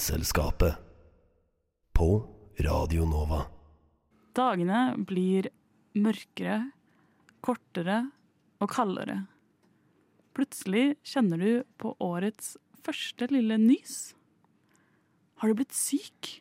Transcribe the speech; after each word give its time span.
Vitenselskapet. 0.00 0.74
På 1.92 2.24
Radio 2.58 3.04
Nova. 3.04 3.42
Dagene 4.32 4.94
blir 4.96 5.50
mørkere, 5.92 6.70
kortere 7.44 7.98
og 8.64 8.72
kaldere. 8.72 9.18
Plutselig 10.32 10.94
kjenner 11.04 11.44
du 11.44 11.68
på 11.76 11.92
årets 12.00 12.54
første 12.80 13.28
lille 13.28 13.60
nys. 13.60 14.14
Har 15.36 15.52
du 15.52 15.60
blitt 15.60 15.76
syk? 15.76 16.32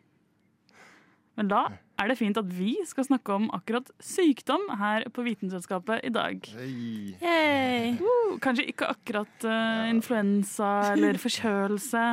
Men 1.36 1.52
da 1.52 1.66
er 2.00 2.14
det 2.14 2.20
fint 2.24 2.40
at 2.40 2.48
vi 2.56 2.78
skal 2.88 3.12
snakke 3.12 3.42
om 3.42 3.52
akkurat 3.60 3.92
sykdom 4.00 4.70
her 4.80 5.12
på 5.12 5.28
Vitenselskapet 5.28 6.08
i 6.08 6.16
dag. 6.16 6.48
Hey. 6.56 7.98
Uh, 8.00 8.40
kanskje 8.40 8.72
ikke 8.72 8.94
akkurat 8.96 9.44
uh, 9.44 9.90
influensa 9.92 10.94
eller 10.94 11.20
forkjølelse, 11.20 12.06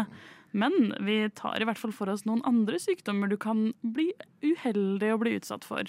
men 0.57 0.91
vi 1.05 1.19
tar 1.37 1.61
i 1.61 1.69
hvert 1.69 1.81
fall 1.81 1.93
for 1.95 2.11
oss 2.13 2.25
noen 2.29 2.43
andre 2.49 2.81
sykdommer 2.81 3.29
du 3.31 3.37
kan 3.41 3.69
bli 3.85 4.09
uheldig 4.45 5.13
å 5.13 5.21
bli 5.21 5.37
utsatt 5.39 5.67
for. 5.69 5.85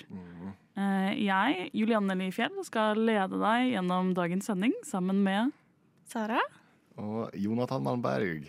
Eh, 0.78 1.12
jeg, 1.23 1.70
Julianne 1.73 2.18
Lifjell, 2.20 2.54
skal 2.68 3.00
lede 3.00 3.40
deg 3.42 3.72
gjennom 3.73 4.14
dagens 4.18 4.50
sending 4.52 4.76
sammen 4.86 5.23
med 5.26 5.56
Sara? 6.08 6.42
Og 7.00 7.34
Jonathan 7.38 7.84
Malmberg. 7.86 8.45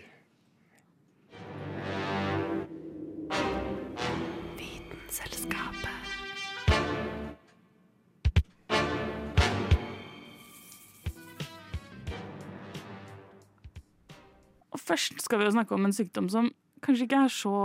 Først 14.89 15.21
skal 15.23 15.41
vi 15.41 15.47
jo 15.47 15.55
snakke 15.57 15.75
om 15.77 15.85
en 15.87 15.95
sykdom 15.95 16.29
som 16.31 16.49
kanskje 16.85 17.07
ikke 17.07 17.21
er 17.25 17.33
så 17.33 17.59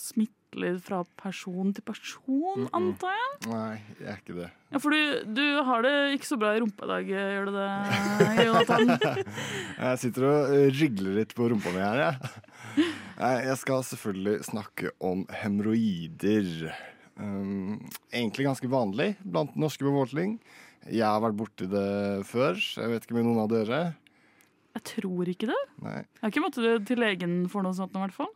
smittelig 0.00 0.76
fra 0.84 1.02
person 1.20 1.72
til 1.74 1.84
person, 1.84 2.66
antar 2.76 3.16
jeg? 3.16 3.32
Nei, 3.50 3.72
jeg 4.00 4.08
er 4.12 4.20
ikke 4.20 4.36
det. 4.38 4.48
Ja, 4.72 4.80
For 4.82 4.94
du, 4.94 5.32
du 5.36 5.44
har 5.68 5.84
det 5.84 5.94
ikke 6.16 6.28
så 6.28 6.38
bra 6.40 6.54
i 6.56 6.60
rumpa 6.62 6.86
i 6.86 6.90
dag, 6.90 7.10
gjør 7.12 7.48
du 7.48 7.56
det, 7.56 7.68
Jonathan? 8.48 8.94
Jeg 8.96 10.02
sitter 10.02 10.28
og 10.28 10.52
rygler 10.52 10.78
rigler 10.80 11.18
litt 11.20 11.34
på 11.36 11.48
rumpa 11.52 11.72
mi 11.74 11.82
her, 11.84 12.02
jeg. 12.06 12.90
Jeg 13.16 13.56
skal 13.62 13.84
selvfølgelig 13.88 14.48
snakke 14.50 14.92
om 15.04 15.24
hemoroider. 15.42 16.70
Um, 17.16 17.78
egentlig 18.12 18.44
ganske 18.44 18.68
vanlig 18.68 19.14
blant 19.24 19.54
den 19.54 19.64
norske 19.64 19.86
befolkning. 19.86 20.36
Jeg 20.86 21.06
har 21.06 21.22
vært 21.24 21.38
borti 21.38 21.68
det 21.70 21.86
før. 22.28 22.58
Jeg 22.60 22.92
vet 22.92 23.06
ikke 23.06 23.16
med 23.16 23.26
noen 23.26 23.40
av 23.42 23.48
dere. 23.50 23.80
Jeg 24.76 24.82
tror 24.92 25.28
ikke 25.32 25.48
det. 25.48 25.56
Nei, 25.80 25.96
Jeg 26.02 26.20
har 26.26 26.32
ikke 26.34 26.42
måttet 26.44 26.82
til 26.90 27.00
legen 27.00 27.36
for 27.48 27.64
noe 27.64 27.72
sånt, 27.76 27.94
i 27.96 28.02
hvert 28.02 28.12
fall. 28.16 28.32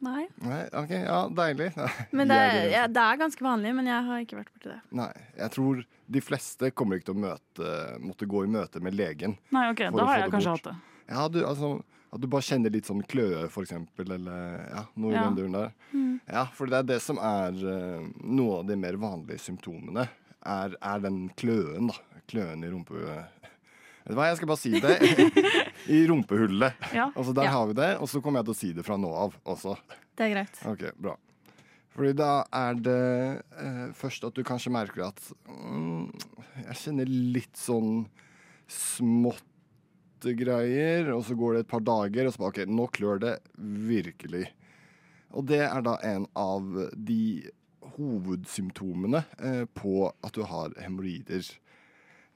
Nei. 0.00 0.22
Nei 0.40 0.60
ok, 0.80 0.92
ja, 0.96 1.16
deilig. 1.36 1.66
Men 2.16 2.30
det, 2.30 2.36
er- 2.40 2.68
ja, 2.72 2.84
det 2.88 3.02
er 3.04 3.18
ganske 3.20 3.44
vanlig, 3.44 3.72
men 3.76 3.88
jeg 3.90 4.06
har 4.06 4.22
ikke 4.22 4.38
vært 4.38 4.52
borti 4.54 4.70
det. 4.70 4.78
Nei, 4.96 5.10
jeg 5.36 5.52
tror 5.58 5.82
de 6.10 6.22
fleste 6.24 6.70
kommer 6.72 6.96
ikke 7.00 7.10
til 7.10 7.18
å 7.18 7.24
møte, 7.26 7.72
måtte 8.06 8.28
gå 8.30 8.44
i 8.46 8.52
møte 8.54 8.80
med 8.82 8.96
legen. 8.96 9.34
Nei, 9.52 9.66
ok, 9.74 9.82
da 9.92 10.06
har 10.08 10.22
jeg 10.22 10.32
kanskje 10.32 10.54
bort. 10.54 10.70
hatt 10.70 10.70
det. 10.70 11.02
Ja, 11.10 11.26
du, 11.28 11.38
altså, 11.44 11.72
at 12.14 12.22
du 12.24 12.26
bare 12.32 12.46
kjenner 12.48 12.72
litt 12.72 12.88
sånn 12.88 13.02
kløe, 13.12 13.42
for 13.52 13.66
eksempel, 13.66 14.14
eller 14.16 14.64
ja, 14.72 14.86
noe 14.96 15.12
Ja. 15.12 15.20
i 15.20 15.26
den 15.28 15.36
duren 15.42 15.58
der. 15.58 15.76
Ja, 16.30 16.46
for 16.54 16.70
det 16.70 16.80
er 16.80 16.88
det 16.94 17.00
som 17.04 17.18
er 17.20 17.60
eh, 17.74 18.08
noe 18.24 18.60
av 18.62 18.70
de 18.70 18.78
mer 18.80 18.96
vanlige 19.02 19.42
symptomene. 19.50 20.06
Er, 20.46 20.78
er 20.80 21.04
den 21.04 21.26
kløen, 21.36 21.90
da. 21.92 22.00
Kløen 22.30 22.64
i 22.64 22.70
rumpe... 22.72 22.94
Vet 24.00 24.14
du 24.14 24.16
hva, 24.16 24.30
jeg 24.30 24.38
skal 24.40 24.48
bare 24.48 24.62
si 24.62 24.70
det. 24.80 24.94
I 25.88 26.06
rumpehullet. 26.06 26.74
Ja. 26.94 27.10
Altså, 27.16 27.32
der 27.34 27.44
Ja. 27.44 27.50
har 27.50 27.66
vi 27.66 27.72
det, 27.74 27.96
og 27.98 28.08
så 28.08 28.20
kommer 28.22 28.40
jeg 28.40 28.44
til 28.50 28.54
å 28.54 28.58
si 28.60 28.72
det 28.72 28.84
fra 28.84 28.96
nå 29.00 29.10
av 29.14 29.34
også. 29.44 29.76
Det 30.16 30.26
er 30.26 30.34
greit. 30.34 30.60
Ok, 30.66 30.84
bra. 31.00 31.16
Fordi 31.96 32.12
da 32.14 32.44
er 32.52 32.74
det 32.74 33.42
eh, 33.58 33.86
først 33.98 34.24
at 34.24 34.34
du 34.34 34.42
kanskje 34.46 34.70
merker 34.72 35.08
at 35.08 35.20
mm, 35.48 36.12
Jeg 36.68 36.76
kjenner 36.84 37.06
litt 37.08 37.56
sånn 37.56 38.06
småtte 38.70 40.34
greier, 40.38 41.08
og 41.14 41.24
så 41.26 41.34
går 41.38 41.54
det 41.56 41.60
et 41.64 41.70
par 41.72 41.80
dager, 41.80 42.26
og 42.28 42.32
så 42.34 42.42
bare 42.44 42.52
OK, 42.52 42.60
nå 42.70 42.86
klør 42.94 43.20
det 43.24 43.34
virkelig. 43.58 44.46
Og 45.32 45.46
det 45.48 45.62
er 45.66 45.82
da 45.86 45.96
en 46.04 46.26
av 46.38 46.66
de 46.94 47.48
hovedsymptomene 47.96 49.24
eh, 49.38 49.64
på 49.74 50.08
at 50.10 50.34
du 50.36 50.42
har 50.46 50.74
hemoroider. 50.82 51.46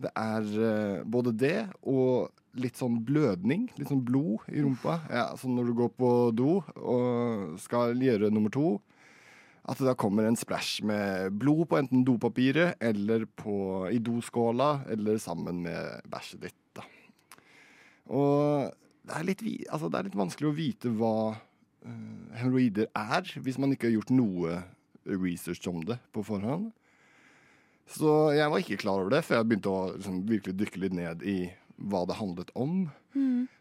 Det 0.03 0.11
er 0.19 0.49
eh, 0.69 1.03
både 1.07 1.33
det 1.39 1.59
og 1.83 2.33
litt 2.61 2.79
sånn 2.79 3.01
blødning, 3.07 3.69
litt 3.79 3.91
sånn 3.91 4.05
blod 4.07 4.47
i 4.53 4.63
rumpa. 4.63 4.99
Ja, 5.11 5.29
sånn 5.39 5.57
når 5.59 5.71
du 5.71 5.77
går 5.79 5.95
på 5.99 6.11
do 6.37 6.59
og 6.79 7.57
skal 7.63 7.99
gjøre 8.01 8.33
nummer 8.35 8.53
to, 8.55 8.77
at 9.65 9.81
det 9.81 9.89
da 9.89 9.95
kommer 9.97 10.27
en 10.29 10.37
splash 10.37 10.85
med 10.85 11.33
blod 11.41 11.67
på 11.71 11.79
enten 11.81 12.05
dopapiret 12.05 12.77
eller 12.85 13.25
på, 13.41 13.87
i 13.89 14.01
doskåla, 14.03 14.85
eller 14.93 15.19
sammen 15.23 15.63
med 15.65 16.05
bæsjet 16.11 16.45
ditt. 16.45 16.61
Da. 16.77 16.85
Og 18.13 18.75
det 19.05 19.17
er, 19.17 19.27
litt, 19.29 19.45
altså 19.73 19.89
det 19.89 19.99
er 19.99 20.09
litt 20.11 20.21
vanskelig 20.21 20.51
å 20.51 20.57
vite 20.57 20.93
hva 20.93 21.17
uh, 21.33 22.25
hemoroider 22.37 22.91
er, 22.93 23.35
hvis 23.41 23.61
man 23.61 23.73
ikke 23.73 23.89
har 23.89 23.99
gjort 23.99 24.13
noe 24.13 24.61
research 25.05 25.65
om 25.69 25.81
det 25.89 25.99
på 26.13 26.25
forhånd. 26.25 26.71
Så 27.89 28.33
jeg 28.33 28.49
var 28.49 28.63
ikke 28.63 28.81
klar 28.81 29.03
over 29.03 29.13
det 29.13 29.25
før 29.27 29.41
jeg 29.41 29.49
begynte 29.49 29.73
å 29.73 29.83
liksom, 29.93 30.23
virkelig 30.29 30.57
dykke 30.61 30.81
litt 30.85 30.97
ned 30.97 31.25
i 31.29 31.39
hva 31.77 32.05
det 32.09 32.19
handlet 32.19 32.53
om. 32.59 32.85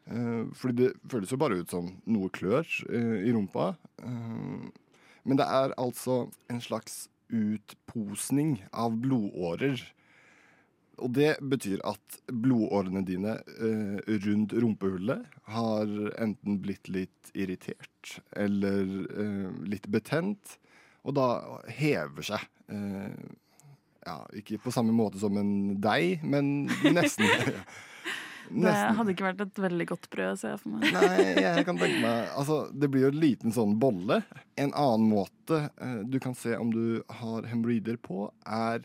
Eh, 0.06 0.46
fordi 0.58 0.84
det 0.84 0.94
føles 1.12 1.32
jo 1.32 1.40
bare 1.40 1.62
ut 1.62 1.72
som 1.72 1.90
noe 2.12 2.30
klør 2.34 2.68
uh, 2.90 3.18
i 3.24 3.34
rumpa. 3.34 3.74
Uh, 4.04 4.70
men 5.24 5.40
det 5.40 5.48
er 5.48 5.76
altså 5.80 6.26
en 6.52 6.62
slags 6.64 7.06
utposning 7.34 8.58
av 8.76 8.98
blodårer. 9.02 9.80
Og 11.02 11.14
det 11.16 11.38
betyr 11.42 11.82
at 11.88 12.20
blodårene 12.30 13.02
dine 13.08 13.38
rundt 14.28 14.54
rumpehullet 14.54 15.24
har 15.56 15.94
enten 16.22 16.60
blitt 16.62 16.92
litt 16.92 17.32
irritert 17.34 18.20
eller 18.38 18.86
litt 19.66 19.88
betent, 19.90 20.60
og 21.02 21.16
da 21.18 21.26
hever 21.80 22.28
seg. 22.28 22.46
Ja, 24.06 24.20
ikke 24.38 24.62
på 24.68 24.76
samme 24.76 24.94
måte 24.94 25.18
som 25.24 25.40
en 25.42 25.82
deig, 25.82 26.22
men 26.22 26.70
nesten. 26.94 27.26
Det 28.50 28.74
hadde 28.98 29.14
ikke 29.14 29.26
vært 29.26 29.42
et 29.46 29.60
veldig 29.64 29.86
godt 29.90 30.10
brød, 30.14 30.40
ser 30.40 30.54
jeg 30.56 30.60
for 30.64 30.74
meg. 30.76 30.88
Nei, 30.94 31.28
jeg 31.42 31.66
kan 31.68 31.78
tenke 31.80 32.00
meg 32.04 32.32
Altså, 32.38 32.58
det 32.74 32.90
blir 32.92 33.06
jo 33.08 33.12
en 33.14 33.20
liten 33.22 33.54
sånn 33.56 33.78
bolle. 33.82 34.22
En 34.60 34.74
annen 34.76 35.06
måte 35.14 35.62
eh, 35.82 36.02
du 36.10 36.20
kan 36.24 36.36
se 36.38 36.58
om 36.60 36.72
du 36.74 37.02
har 37.22 37.48
hemoroider 37.50 37.98
på, 38.04 38.28
er 38.46 38.84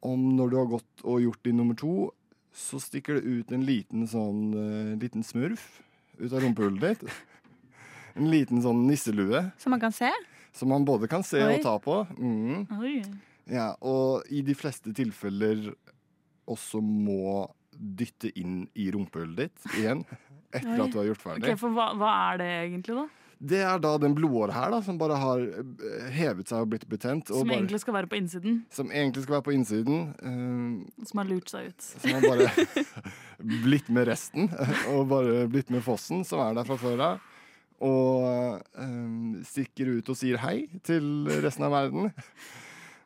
om 0.00 0.28
når 0.38 0.50
du 0.52 0.56
har 0.60 0.70
gått 0.70 1.04
og 1.04 1.20
gjort 1.24 1.42
din 1.46 1.58
nummer 1.60 1.74
to, 1.78 2.10
så 2.54 2.78
stikker 2.82 3.18
det 3.18 3.26
ut 3.28 3.52
en 3.54 3.64
liten 3.66 4.06
sånn 4.10 4.42
eh, 4.54 4.92
liten 5.02 5.22
smurf 5.26 5.68
ut 6.18 6.32
av 6.32 6.40
rumpehullet 6.42 7.02
ditt. 7.04 7.12
En 8.18 8.30
liten 8.32 8.58
sånn 8.64 8.80
nisselue 8.88 9.44
Som 9.62 9.70
man 9.76 9.82
kan 9.82 9.92
se. 9.94 10.08
som 10.56 10.72
man 10.72 10.82
både 10.88 11.06
kan 11.06 11.22
se 11.22 11.38
Oi. 11.44 11.52
og 11.58 11.62
ta 11.62 11.76
på. 11.78 12.00
Mm. 12.18 12.64
Oi. 12.80 12.96
Ja, 13.46 13.68
og 13.78 14.26
i 14.34 14.40
de 14.42 14.56
fleste 14.58 14.90
tilfeller 14.96 15.68
også 16.50 16.80
må 16.82 17.44
dytte 17.78 18.32
inn 18.38 18.66
i 18.74 18.90
rumpehullet 18.94 19.48
ditt 19.48 19.78
igjen. 19.78 20.04
Etter 20.48 20.74
Oi. 20.74 20.82
at 20.84 20.92
du 20.92 20.98
har 21.00 21.08
gjort 21.10 21.22
ferdig. 21.22 21.44
Okay, 21.44 21.60
For 21.60 21.74
hva, 21.76 21.90
hva 21.98 22.12
er 22.30 22.42
det 22.42 22.52
egentlig, 22.64 22.96
da? 22.98 23.08
Det 23.38 23.60
er 23.62 23.78
da 23.78 23.92
den 24.02 24.16
blodåra 24.18 24.50
her 24.50 24.72
da, 24.74 24.80
som 24.82 24.96
bare 24.98 25.14
har 25.20 25.42
eh, 25.44 26.06
hevet 26.10 26.50
seg 26.50 26.64
og 26.64 26.72
blitt 26.72 26.88
betent. 26.90 27.28
Og 27.30 27.44
Som 27.44 27.50
bare, 27.52 27.60
egentlig 27.60 27.78
skal 27.84 27.94
være 27.94 28.10
på 28.10 28.18
innsiden, 28.18 28.56
som 28.74 28.90
egentlig 28.90 29.22
skal 29.24 29.36
være 29.36 29.46
på 29.46 29.54
innsiden. 29.54 30.00
Uh, 30.18 31.04
som 31.06 31.22
har 31.22 31.28
lurt 31.28 31.52
seg 31.52 31.68
ut. 31.70 31.86
som 31.86 32.16
har 32.16 32.26
bare 32.26 33.02
blitt 33.68 33.90
med 33.94 34.10
resten, 34.10 34.50
og 34.92 35.06
bare 35.12 35.46
blitt 35.52 35.70
med 35.70 35.84
fossen, 35.86 36.24
som 36.26 36.42
er 36.42 36.58
der 36.58 36.66
fra 36.66 36.78
før 36.82 37.04
av. 37.12 37.26
Og 37.86 38.58
uh, 38.74 39.44
stikker 39.46 39.94
ut 40.00 40.10
og 40.10 40.18
sier 40.18 40.42
hei 40.42 40.64
til 40.82 41.28
resten 41.38 41.68
av 41.68 41.76
verden. 41.76 42.10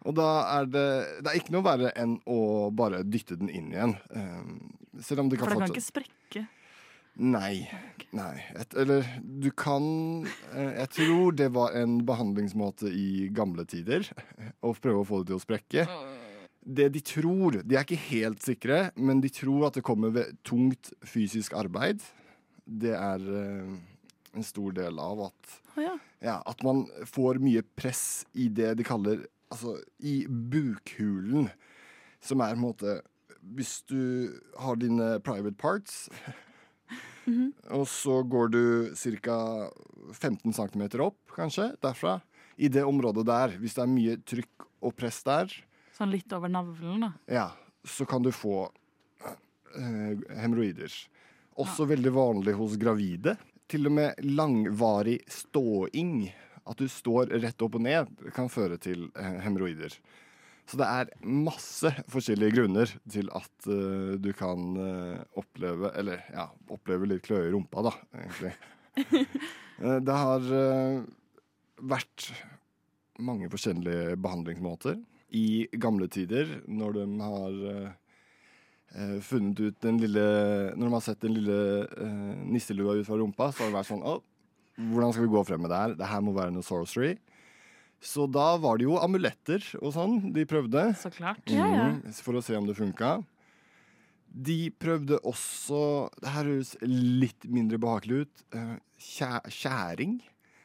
Og 0.02 0.16
da 0.18 0.28
er 0.58 0.66
det 0.66 0.88
Det 1.22 1.30
er 1.30 1.38
ikke 1.38 1.54
noe 1.54 1.66
verre 1.66 1.92
enn 1.98 2.16
å 2.26 2.70
bare 2.74 3.04
dytte 3.06 3.38
den 3.38 3.52
inn 3.52 3.70
igjen. 3.74 3.96
eh, 4.10 5.00
selv 5.00 5.24
om 5.24 5.30
det 5.30 5.38
kan 5.38 5.48
For 5.48 5.54
det 5.54 5.62
kan 5.62 5.74
ikke 5.74 5.84
sprekke. 5.84 6.46
Nei. 7.20 7.68
Nei. 8.16 8.40
Et, 8.56 8.74
eller 8.74 9.04
du 9.20 9.50
kan 9.52 9.84
eh, 10.24 10.72
Jeg 10.80 10.88
tror 10.96 11.36
det 11.36 11.50
var 11.52 11.76
en 11.76 12.00
behandlingsmåte 12.08 12.88
i 12.88 13.28
gamle 13.34 13.66
tider. 13.68 14.08
Å 14.66 14.72
prøve 14.74 15.04
å 15.04 15.08
få 15.08 15.22
det 15.22 15.32
til 15.32 15.38
å 15.40 15.44
sprekke. 15.44 15.86
Det 16.62 16.88
de 16.94 17.00
tror 17.02 17.60
De 17.66 17.76
er 17.76 17.82
ikke 17.82 18.00
helt 18.14 18.42
sikre, 18.44 18.90
men 18.94 19.20
de 19.20 19.30
tror 19.34 19.68
at 19.68 19.78
det 19.78 19.84
kommer 19.86 20.12
ved 20.14 20.36
tungt 20.46 20.92
fysisk 21.04 21.56
arbeid. 21.58 22.02
Det 22.64 22.94
er 22.96 23.24
eh, 23.42 23.74
en 24.32 24.46
stor 24.46 24.72
del 24.76 25.00
av 25.02 25.26
at 25.26 25.56
oh, 25.74 25.82
ja. 25.82 25.96
ja, 26.22 26.36
at 26.46 26.62
man 26.64 26.86
får 27.10 27.42
mye 27.42 27.64
press 27.76 28.24
i 28.32 28.48
det 28.48 28.76
de 28.78 28.86
kaller 28.86 29.26
Altså 29.52 29.76
i 30.00 30.22
bukhulen, 30.28 31.50
som 32.24 32.40
er 32.40 32.54
på 32.54 32.58
en 32.58 32.64
måte 32.64 32.98
Hvis 33.42 33.80
du 33.90 34.30
har 34.62 34.78
dine 34.78 35.16
private 35.26 35.58
parts, 35.58 36.06
og 37.78 37.86
så 37.90 38.20
går 38.22 38.52
du 38.54 38.62
ca. 38.94 39.38
15 40.12 40.52
cm 40.54 40.84
opp, 41.02 41.18
kanskje, 41.34 41.72
derfra, 41.82 42.20
i 42.56 42.68
det 42.68 42.84
området 42.86 43.24
der, 43.26 43.56
hvis 43.58 43.74
det 43.74 43.82
er 43.84 43.90
mye 43.90 44.16
trykk 44.28 44.66
og 44.82 44.94
press 44.98 45.22
der, 45.26 45.50
Sånn 45.92 46.10
litt 46.14 46.32
over 46.32 46.48
navlen, 46.48 47.02
da. 47.04 47.10
ja, 47.28 47.48
så 47.84 48.06
kan 48.08 48.22
du 48.24 48.30
få 48.32 48.64
eh, 49.76 50.14
hemoroider. 50.40 50.92
Også 51.60 51.84
veldig 51.90 52.12
vanlig 52.14 52.54
hos 52.56 52.78
gravide. 52.80 53.36
Til 53.68 53.90
og 53.90 53.94
med 53.98 54.22
langvarig 54.24 55.18
ståing, 55.30 56.30
at 56.68 56.78
du 56.78 56.88
står 56.90 57.32
rett 57.42 57.64
opp 57.64 57.78
og 57.78 57.84
ned, 57.84 58.10
kan 58.36 58.50
føre 58.52 58.78
til 58.82 59.08
eh, 59.18 59.38
hemoroider. 59.44 59.96
Så 60.68 60.78
det 60.78 60.86
er 60.86 61.10
masse 61.26 61.90
forskjellige 62.12 62.54
grunner 62.54 62.90
til 63.10 63.30
at 63.34 63.66
uh, 63.66 64.14
du 64.22 64.30
kan 64.36 64.76
uh, 64.78 65.18
oppleve 65.38 65.90
Eller 65.98 66.22
ja, 66.30 66.46
oppleve 66.70 67.08
litt 67.10 67.24
kløe 67.26 67.48
i 67.48 67.52
rumpa, 67.52 67.82
da, 67.88 67.92
egentlig. 68.20 68.52
uh, 69.82 69.98
det 70.06 70.18
har 70.22 70.46
vært 71.82 72.28
mange 73.18 73.50
forskjellige 73.50 74.14
behandlingsmåter. 74.22 75.00
I 75.34 75.66
gamle 75.80 76.06
tider, 76.12 76.60
når 76.68 76.98
de 77.00 77.04
har 77.24 77.60
funnet 79.24 79.60
ut 79.64 79.76
den 79.80 79.96
lille 80.02 80.24
Når 80.76 80.82
de 80.84 80.92
har 80.92 81.04
sett 81.06 81.22
den 81.24 81.32
lille 81.32 81.54
nisselua 82.52 82.98
ut 82.98 83.06
fra 83.06 83.16
rumpa, 83.16 83.46
så 83.48 83.64
har 83.64 83.70
det 83.70 83.78
vært 83.78 83.88
sånn 83.88 84.04
Å, 84.04 84.18
hvordan 84.78 85.12
skal 85.12 85.26
vi 85.26 85.32
gå 85.34 85.42
frem 85.46 85.60
med 85.64 85.70
det 85.72 85.80
her? 85.82 85.94
Det 85.98 86.08
her 86.08 86.22
må 86.24 86.32
være 86.36 86.54
noe 86.54 86.64
sorcery. 86.66 87.16
Så 88.02 88.26
da 88.26 88.56
var 88.58 88.80
det 88.80 88.88
jo 88.88 88.96
amuletter 88.98 89.62
og 89.78 89.92
sånn 89.94 90.32
de 90.34 90.42
prøvde. 90.48 90.88
Så 90.98 91.12
klart. 91.14 91.42
Ja, 91.46 91.66
ja. 91.70 91.84
Mhm, 91.92 92.16
For 92.24 92.34
å 92.34 92.42
se 92.42 92.56
om 92.58 92.66
det 92.66 92.74
funka. 92.78 93.20
De 94.32 94.70
prøvde 94.80 95.18
også 95.28 96.08
Det 96.22 96.30
her 96.32 96.46
høres 96.48 96.70
litt 96.88 97.44
mindre 97.44 97.76
behagelig 97.78 98.24
ut. 98.24 98.44
Kjæ, 98.50 98.78
Skjæ, 98.96 99.40
skjæring. 99.52 100.20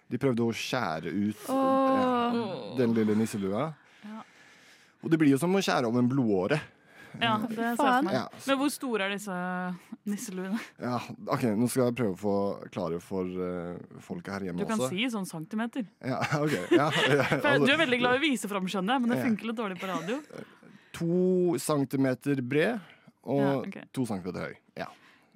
De 0.08 0.18
prøvde 0.18 0.46
å 0.46 0.54
skjære 0.56 1.12
ut 1.12 1.42
ja, 1.52 2.76
den 2.78 2.94
lille 2.96 3.14
nisselua. 3.20 3.74
Ja. 4.08 4.22
Og 5.04 5.12
det 5.12 5.20
blir 5.20 5.34
jo 5.34 5.40
som 5.42 5.52
å 5.52 5.60
skjære 5.60 5.90
av 5.90 5.98
en 6.00 6.08
blodåre. 6.08 6.62
Ja, 7.22 7.38
det 7.50 7.72
ser 7.80 7.88
jeg. 8.04 8.12
Ja, 8.14 8.24
Men 8.48 8.58
hvor 8.60 8.70
store 8.74 9.06
er 9.08 9.14
disse 9.16 9.38
nisseluene? 10.08 10.60
ja, 10.80 11.00
ok, 11.28 11.44
Nå 11.58 11.68
skal 11.70 11.88
jeg 11.90 11.96
prøve 12.00 12.14
å 12.14 12.18
forklare 12.22 13.00
for 13.04 13.26
uh, 13.26 14.00
folket 14.04 14.34
her 14.34 14.46
hjemme 14.50 14.62
også. 14.62 14.68
Du 14.68 14.74
kan 14.74 14.84
også. 14.86 14.92
si 14.94 15.10
sånn 15.16 15.26
centimeter. 15.30 15.88
Ja, 16.06 16.20
ok. 16.44 16.56
Ja, 16.76 16.90
altså, 16.92 17.56
du 17.68 17.72
er 17.74 17.82
veldig 17.86 18.00
glad 18.04 18.18
i 18.18 18.22
å 18.22 18.26
vise 18.28 18.52
fram, 18.52 18.68
skjønner 18.70 18.98
jeg, 18.98 19.06
men 19.06 19.16
det 19.16 19.20
funker 19.26 19.52
litt 19.52 19.60
dårlig 19.64 19.80
på 19.82 19.90
radio. 19.90 20.20
to 20.98 21.58
centimeter 21.62 22.40
bred 22.42 22.80
og 23.28 23.42
Ja, 23.42 23.56
ok. 23.62 23.78
to 23.94 24.06
centimeter 24.10 24.48
høy. 24.50 24.56
Ja. 24.80 24.88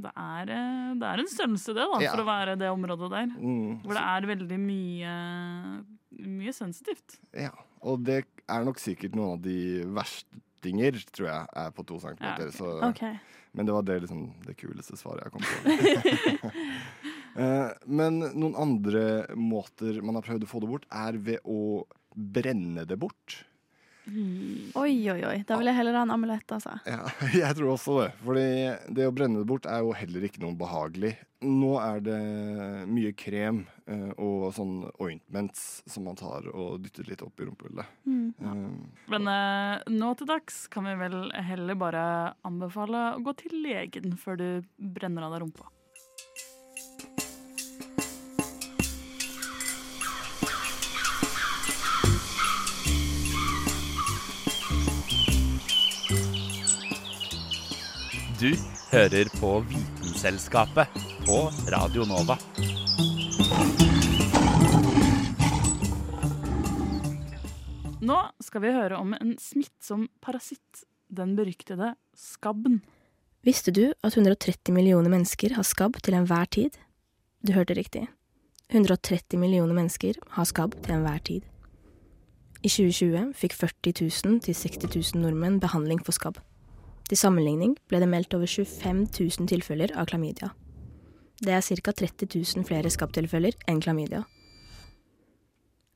Det 0.01 0.09
er, 0.17 0.49
eh, 0.49 0.93
det 0.97 1.05
er 1.05 1.19
en 1.21 1.27
størrelse, 1.29 1.73
det, 1.77 1.83
da, 1.91 1.99
Ja. 2.01 2.11
for 2.15 2.23
å 2.23 2.25
være 2.25 2.55
det 2.57 2.69
området 2.73 3.09
der. 3.11 3.27
Mm, 3.37 3.81
Hvor 3.83 3.93
det 3.93 4.01
er 4.01 4.29
veldig 4.31 4.57
mye, 4.63 5.11
mye 6.21 6.53
sensitivt. 6.55 7.19
ja. 7.37 7.51
Og 7.81 8.03
det 8.05 8.19
er 8.45 8.63
nok 8.63 8.77
sikkert 8.77 9.15
noen 9.17 9.31
av 9.33 9.41
de 9.41 9.83
verstinger, 10.61 10.97
tror 11.11 11.27
jeg, 11.27 11.47
er 11.55 11.71
på 11.71 11.83
to 11.83 11.99
centimeter. 11.99 12.43
Ja, 12.43 12.49
okay. 12.49 12.57
så, 12.57 12.89
OK. 12.89 13.03
Men 13.53 13.65
det 13.65 13.73
var 13.73 13.83
det, 13.83 13.99
liksom, 14.01 14.33
det 14.45 14.55
kuleste 14.55 14.97
svaret 14.97 15.25
jeg 15.25 15.31
kom 15.31 15.41
på. 15.41 16.51
Eh, 17.31 17.69
men 17.87 18.17
noen 18.19 18.57
andre 18.59 19.23
måter 19.39 20.01
man 20.03 20.17
har 20.17 20.25
prøvd 20.25 20.43
å 20.43 20.49
få 20.51 20.59
det 20.59 20.67
bort, 20.67 20.87
er 20.91 21.15
ved 21.15 21.45
å 21.47 21.85
brenne 22.11 22.83
det 22.83 22.97
bort. 22.99 23.37
Oi, 24.11 24.93
oi, 25.11 25.19
oi. 25.25 25.37
Da 25.47 25.57
vil 25.59 25.69
jeg 25.69 25.77
heller 25.77 25.97
ha 25.97 26.05
en 26.05 26.13
amulett, 26.13 26.47
altså. 26.51 26.77
Ja, 26.87 27.05
jeg 27.43 27.57
tror 27.57 27.73
også 27.75 27.97
det. 28.01 28.07
Fordi 28.25 28.45
det 28.97 29.07
å 29.07 29.13
brenne 29.15 29.41
det 29.41 29.49
bort 29.49 29.67
er 29.69 29.83
jo 29.85 29.93
heller 29.95 30.27
ikke 30.27 30.43
noe 30.43 30.57
behagelig. 30.59 31.13
Nå 31.41 31.71
er 31.81 32.03
det 32.05 32.19
mye 32.91 33.13
krem 33.17 33.63
eh, 33.89 34.11
og 34.21 34.51
sånn 34.53 34.83
ointments 35.01 35.81
som 35.89 36.05
man 36.05 36.19
tar 36.19 36.45
og 36.51 36.83
dytter 36.83 37.07
litt 37.09 37.23
opp 37.25 37.41
i 37.41 37.47
rumpehullet. 37.47 37.97
Mm. 38.05 38.27
Ja. 38.37 38.55
Men 39.15 39.31
eh, 39.33 39.89
nå 39.89 40.13
til 40.19 40.29
dags 40.29 40.63
kan 40.71 40.85
vi 40.85 40.97
vel 41.01 41.19
heller 41.49 41.79
bare 41.81 42.05
anbefale 42.47 43.07
å 43.15 43.23
gå 43.25 43.33
til 43.41 43.57
legen 43.63 44.17
før 44.21 44.37
du 44.37 44.47
brenner 44.77 45.25
av 45.25 45.37
deg 45.37 45.47
rumpa. 45.47 45.71
Du 58.41 58.55
hører 58.89 59.29
på 59.37 59.49
Vitenselskapet 59.69 60.95
på 61.27 61.35
Radio 61.69 62.07
Nova. 62.09 62.33
Nå 68.01 68.17
skal 68.41 68.65
vi 68.65 68.73
høre 68.73 68.97
om 68.97 69.13
en 69.13 69.35
smittsom 69.37 70.07
parasitt, 70.25 70.87
den 71.13 71.35
beryktede 71.37 71.93
skabben. 72.17 72.81
Visste 73.45 73.69
du 73.77 73.91
at 74.01 74.17
130 74.17 74.73
millioner 74.73 75.13
mennesker 75.13 75.53
har 75.53 75.69
skabb 75.69 76.01
til 76.01 76.17
enhver 76.17 76.49
tid? 76.49 76.81
Du 77.45 77.53
hørte 77.53 77.77
riktig. 77.77 78.07
130 78.73 79.37
millioner 79.37 79.77
mennesker 79.77 80.17
har 80.33 80.49
skabb 80.49 80.81
til 80.81 80.97
enhver 80.97 81.21
tid. 81.29 81.45
I 82.65 82.73
2020 82.73 83.35
fikk 83.37 83.61
40 83.67 83.99
000 84.01 84.47
til 84.47 84.63
60 84.65 84.95
000 85.13 85.27
nordmenn 85.27 85.61
behandling 85.61 86.01
for 86.01 86.17
skabb. 86.17 86.41
Til 87.11 87.19
sammenligning 87.19 87.73
ble 87.91 87.99
det 87.99 88.07
meldt 88.07 88.31
over 88.37 88.47
25 88.47 89.01
000 89.11 89.47
tilfeller 89.51 89.91
av 89.99 90.05
klamydia. 90.07 90.53
Det 91.43 91.51
er 91.51 91.65
ca. 91.83 91.91
30 91.91 92.29
000 92.31 92.63
flere 92.69 92.87
skabbtilfeller 92.87 93.57
enn 93.67 93.81
klamydia. 93.83 94.21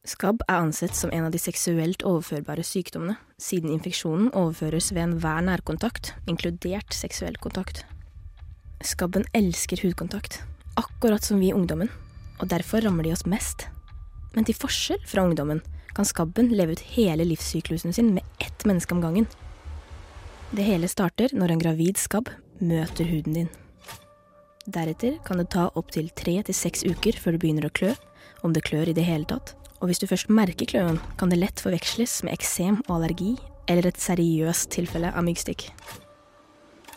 Skabb 0.03 0.43
er 0.50 0.57
ansett 0.60 0.91
som 0.91 1.13
en 1.15 1.29
av 1.29 1.31
de 1.31 1.39
seksuelt 1.39 2.03
overførbare 2.03 2.65
sykdommene, 2.67 3.15
siden 3.39 3.72
infeksjonen 3.72 4.27
overføres 4.36 4.91
ved 4.91 5.05
enhver 5.05 5.39
nærkontakt, 5.48 6.12
inkludert 6.27 6.91
seksuell 6.91 7.39
kontakt. 7.39 7.86
Skabben 8.84 9.24
elsker 9.31 9.86
hudkontakt, 9.86 10.41
akkurat 10.75 11.24
som 11.24 11.39
vi 11.39 11.53
i 11.53 11.55
ungdommen, 11.55 11.93
og 12.43 12.51
derfor 12.51 12.84
rammer 12.84 13.07
de 13.07 13.15
oss 13.15 13.24
mest. 13.24 13.69
Men 14.36 14.43
til 14.43 14.60
forskjell 14.60 15.07
fra 15.07 15.24
ungdommen 15.24 15.63
kan 15.95 16.12
skabben 16.12 16.51
leve 16.51 16.75
ut 16.75 16.86
hele 17.00 17.24
livssyklusen 17.24 17.95
sin 17.95 18.12
med 18.19 18.43
ett 18.43 18.67
menneske 18.67 18.91
om 18.91 19.00
gangen. 19.00 19.31
Det 20.52 20.64
hele 20.64 20.88
starter 20.88 21.34
når 21.34 21.52
en 21.52 21.62
gravid 21.62 21.98
skabb 21.98 22.30
møter 22.62 23.08
huden 23.10 23.38
din. 23.40 23.48
Deretter 24.66 25.18
kan 25.25 25.42
det 25.42 25.50
ta 25.54 25.68
opptil 25.78 26.12
tre 26.18 26.38
til 26.46 26.58
seks 26.58 26.86
uker 26.86 27.18
før 27.22 27.36
det 27.36 27.42
begynner 27.42 27.68
å 27.68 27.74
klø, 27.74 27.94
om 28.46 28.54
det 28.54 28.66
klør 28.66 28.92
i 28.92 28.96
det 28.98 29.06
hele 29.08 29.25
tatt, 29.30 29.56
og 29.82 29.90
hvis 29.90 30.02
du 30.02 30.08
først 30.10 30.30
merker 30.30 30.70
kløen, 30.70 31.02
kan 31.18 31.34
det 31.34 31.42
lett 31.42 31.62
forveksles 31.62 32.22
med 32.25 32.38
eksem 32.38 32.80
og 32.86 32.96
allergi, 33.00 33.34
eller 33.70 33.90
et 33.90 34.02
seriøst 34.02 34.70
tilfelle 34.74 35.10
av 35.10 35.25
myggstikk. 35.25 35.68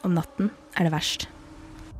Om 0.04 0.14
natten 0.16 0.52
er 0.76 0.86
det 0.86 0.94
verst. 0.94 1.26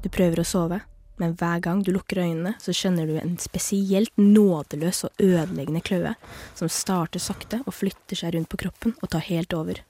Du 0.04 0.08
prøver 0.12 0.40
å 0.42 0.46
sove, 0.46 0.82
men 1.18 1.34
hver 1.40 1.64
gang 1.64 1.82
du 1.82 1.90
lukker 1.96 2.20
øynene, 2.22 2.54
så 2.62 2.76
skjønner 2.76 3.08
du 3.08 3.16
en 3.18 3.36
spesielt 3.42 4.12
nådeløs 4.20 5.06
og 5.08 5.22
ødeleggende 5.24 5.82
kløe, 5.82 6.14
som 6.54 6.70
starter 6.70 7.22
sakte 7.22 7.64
og 7.64 7.74
flytter 7.74 8.20
seg 8.20 8.36
rundt 8.36 8.52
på 8.52 8.60
kroppen 8.68 8.94
og 9.00 9.10
tar 9.12 9.26
helt 9.32 9.56
over. 9.56 9.82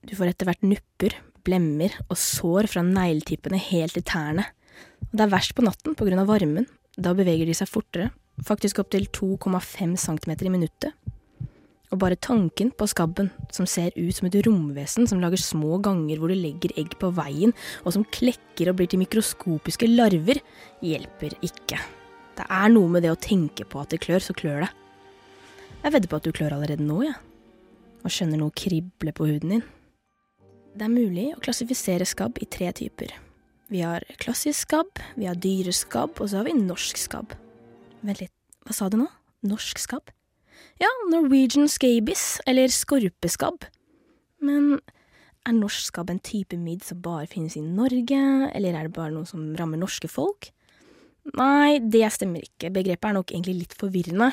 Du 0.00 0.14
får 0.16 0.30
etter 0.32 0.48
hvert 0.48 0.64
nupper, 0.64 1.14
blemmer 1.44 1.92
og 2.06 2.16
sår 2.16 2.68
fra 2.72 2.82
negletippene 2.84 3.60
helt 3.60 3.96
til 3.96 4.04
tærne. 4.08 4.46
Og 5.10 5.12
det 5.12 5.26
er 5.26 5.32
verst 5.34 5.52
på 5.56 5.64
natten 5.64 5.96
av 6.16 6.30
varmen. 6.30 6.66
Da 6.96 7.12
beveger 7.16 7.48
de 7.48 7.54
seg 7.56 7.68
fortere, 7.68 8.10
faktisk 8.44 8.80
opptil 8.80 9.06
2,5 9.12 9.96
cm 10.00 10.32
i 10.32 10.52
minuttet. 10.52 10.96
Og 11.90 11.98
bare 11.98 12.16
tanken 12.16 12.70
på 12.70 12.86
skabben, 12.86 13.30
som 13.52 13.66
ser 13.66 13.90
ut 13.96 14.14
som 14.14 14.28
et 14.28 14.38
romvesen 14.46 15.08
som 15.10 15.20
lager 15.20 15.40
små 15.42 15.80
ganger 15.82 16.20
hvor 16.20 16.30
du 16.30 16.38
legger 16.38 16.72
egg 16.78 16.94
på 17.00 17.10
veien, 17.16 17.52
og 17.84 17.96
som 17.96 18.06
klekker 18.06 18.70
og 18.70 18.78
blir 18.78 18.88
til 18.88 19.02
mikroskopiske 19.02 19.88
larver, 19.90 20.38
hjelper 20.86 21.34
ikke. 21.42 21.80
Det 22.38 22.46
er 22.46 22.70
noe 22.72 22.88
med 22.88 23.04
det 23.04 23.10
å 23.12 23.18
tenke 23.18 23.66
på 23.68 23.82
at 23.82 23.90
det 23.92 24.00
klør, 24.06 24.22
så 24.22 24.36
klør 24.38 24.64
det. 24.64 24.70
Jeg 25.82 25.92
vedder 25.96 26.12
på 26.12 26.20
at 26.20 26.28
du 26.28 26.32
klør 26.36 26.56
allerede 26.56 26.86
nå, 26.86 27.02
jeg. 27.04 27.18
Ja. 27.18 27.26
Og 28.00 28.14
skjønner 28.14 28.40
noe 28.40 28.54
krible 28.56 29.12
på 29.12 29.26
huden 29.28 29.58
din. 29.58 29.66
Det 30.70 30.86
er 30.86 30.92
mulig 30.92 31.26
å 31.34 31.40
klassifisere 31.42 32.06
skabb 32.06 32.38
i 32.38 32.46
tre 32.46 32.70
typer. 32.76 33.10
Vi 33.70 33.82
har 33.82 34.04
klassisk 34.22 34.68
skabb, 34.68 35.00
vi 35.18 35.26
har 35.26 35.38
dyreskabb, 35.38 36.18
og 36.18 36.30
så 36.30 36.40
har 36.40 36.46
vi 36.46 36.54
norsk 36.58 36.98
skabb. 36.98 37.34
Vent 38.06 38.22
litt, 38.22 38.34
hva 38.66 38.74
sa 38.74 38.88
du 38.90 38.96
nå? 39.00 39.08
Norsk 39.46 39.82
skabb? 39.82 40.12
Ja, 40.80 40.90
Norwegian 41.10 41.68
scabies, 41.70 42.38
eller 42.48 42.70
skorpeskabb. 42.72 43.66
Men 44.42 44.78
er 45.46 45.56
norsk 45.56 45.90
skabb 45.90 46.12
en 46.12 46.22
type 46.22 46.58
midd 46.58 46.84
som 46.86 47.02
bare 47.02 47.28
finnes 47.30 47.58
i 47.58 47.64
Norge, 47.64 48.22
eller 48.54 48.76
er 48.76 48.88
det 48.88 48.94
bare 48.96 49.14
noe 49.14 49.28
som 49.28 49.50
rammer 49.58 49.80
norske 49.80 50.10
folk? 50.10 50.52
Nei, 51.36 51.80
det 51.82 52.06
stemmer 52.14 52.46
ikke, 52.46 52.72
begrepet 52.72 53.10
er 53.10 53.18
nok 53.18 53.34
egentlig 53.34 53.58
litt 53.64 53.78
forvirrende. 53.78 54.32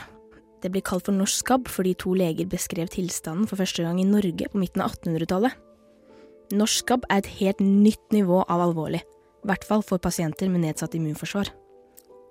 Det 0.63 0.72
blir 0.74 0.86
kalt 0.86 1.06
for 1.06 1.17
norsk 1.17 1.44
skabb 1.44 1.70
fordi 1.70 1.94
to 2.00 2.15
leger 2.17 2.50
beskrev 2.50 2.89
tilstanden 2.94 3.50
for 3.50 3.60
første 3.60 3.86
gang 3.86 4.00
i 4.01 4.08
Norge 4.08 4.50
på 4.50 4.62
midten 4.62 4.86
av 4.86 4.96
1800-tallet. 4.96 5.66
Norsk 6.56 6.86
skabb 6.86 7.08
er 7.12 7.20
et 7.20 7.32
helt 7.42 7.60
nytt 7.60 8.13
nivå 8.16 8.39
av 8.48 8.62
alvorlig, 8.63 9.01
i 9.04 9.50
hvert 9.50 9.66
fall 9.68 9.82
for 9.84 10.00
pasienter 10.00 10.48
med 10.48 10.63
nedsatt 10.63 10.96
immunforsvar. 10.96 11.50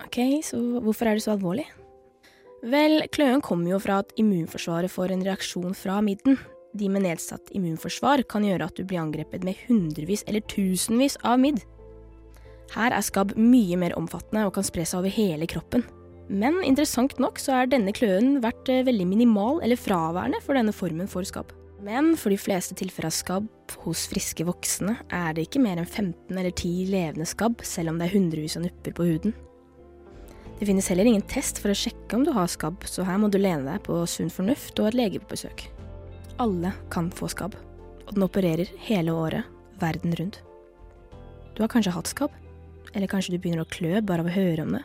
Ok, 0.06 0.20
så 0.46 0.56
hvorfor 0.80 1.10
er 1.10 1.18
det 1.18 1.24
så 1.26 1.34
alvorlig? 1.34 1.66
Vel, 2.64 3.02
kløen 3.12 3.42
kommer 3.44 3.74
jo 3.74 3.80
fra 3.82 4.00
at 4.00 4.14
immunforsvaret 4.16 4.90
får 4.92 5.12
en 5.12 5.24
reaksjon 5.26 5.76
fra 5.76 5.98
midden. 6.04 6.38
De 6.76 6.88
med 6.92 7.04
nedsatt 7.04 7.52
immunforsvar 7.56 8.24
kan 8.28 8.44
gjøre 8.44 8.70
at 8.70 8.76
du 8.76 8.84
blir 8.88 9.02
angrepet 9.02 9.44
med 9.44 9.60
hundrevis 9.66 10.24
eller 10.26 10.44
tusenvis 10.48 11.18
av 11.20 11.40
midd. 11.42 11.60
Her 12.72 12.96
er 12.96 13.04
skabb 13.04 13.36
mye 13.36 13.76
mer 13.78 13.94
omfattende 14.00 14.46
og 14.48 14.56
kan 14.56 14.66
spre 14.66 14.86
seg 14.88 15.02
over 15.02 15.12
hele 15.12 15.46
kroppen. 15.50 15.84
Men 16.32 16.58
interessant 16.64 17.20
nok 17.22 17.38
så 17.38 17.60
er 17.60 17.70
denne 17.70 17.94
kløen 17.94 18.40
vært 18.42 18.66
eh, 18.72 18.82
veldig 18.86 19.06
minimal 19.06 19.60
eller 19.62 19.78
fraværende 19.78 20.40
for 20.42 20.58
denne 20.58 20.74
formen 20.74 21.06
for 21.10 21.28
skabb. 21.28 21.52
Men 21.84 22.14
for 22.16 22.32
de 22.32 22.38
fleste 22.40 22.74
tilfeller 22.78 23.10
av 23.10 23.14
skabb 23.14 23.74
hos 23.84 24.06
friske 24.08 24.46
voksne 24.48 24.94
er 25.12 25.34
det 25.36 25.46
ikke 25.46 25.60
mer 25.60 25.80
enn 25.80 25.88
15 25.88 26.32
eller 26.32 26.52
10 26.52 26.86
levende 26.92 27.26
skabb, 27.28 27.60
selv 27.66 27.92
om 27.92 27.98
det 28.00 28.08
er 28.08 28.16
hundrevis 28.16 28.56
av 28.56 28.64
nupper 28.64 28.96
på 28.96 29.08
huden. 29.10 29.36
Det 30.56 30.64
finnes 30.70 30.88
heller 30.88 31.04
ingen 31.04 31.24
test 31.28 31.60
for 31.60 31.68
å 31.68 31.76
sjekke 31.76 32.16
om 32.16 32.24
du 32.24 32.32
har 32.32 32.48
skabb, 32.48 32.86
så 32.88 33.04
her 33.04 33.20
må 33.20 33.28
du 33.28 33.36
lene 33.36 33.68
deg 33.68 33.82
på 33.84 33.98
sunn 34.08 34.32
fornuft 34.32 34.78
og 34.80 34.88
et 34.88 34.96
lege 34.96 35.20
på 35.20 35.34
besøk. 35.34 35.66
Alle 36.40 36.72
kan 36.92 37.10
få 37.12 37.28
skabb, 37.32 37.58
og 38.06 38.14
den 38.16 38.24
opererer 38.24 38.72
hele 38.86 39.12
året, 39.12 39.44
verden 39.80 40.16
rundt. 40.16 40.40
Du 41.56 41.60
har 41.60 41.72
kanskje 41.72 41.92
hatt 41.92 42.08
skabb, 42.08 42.32
eller 42.94 43.10
kanskje 43.10 43.34
du 43.34 43.40
begynner 43.40 43.66
å 43.66 43.68
klø 43.68 44.00
bare 44.00 44.24
av 44.24 44.30
å 44.30 44.36
høre 44.36 44.64
om 44.64 44.78
det. 44.78 44.84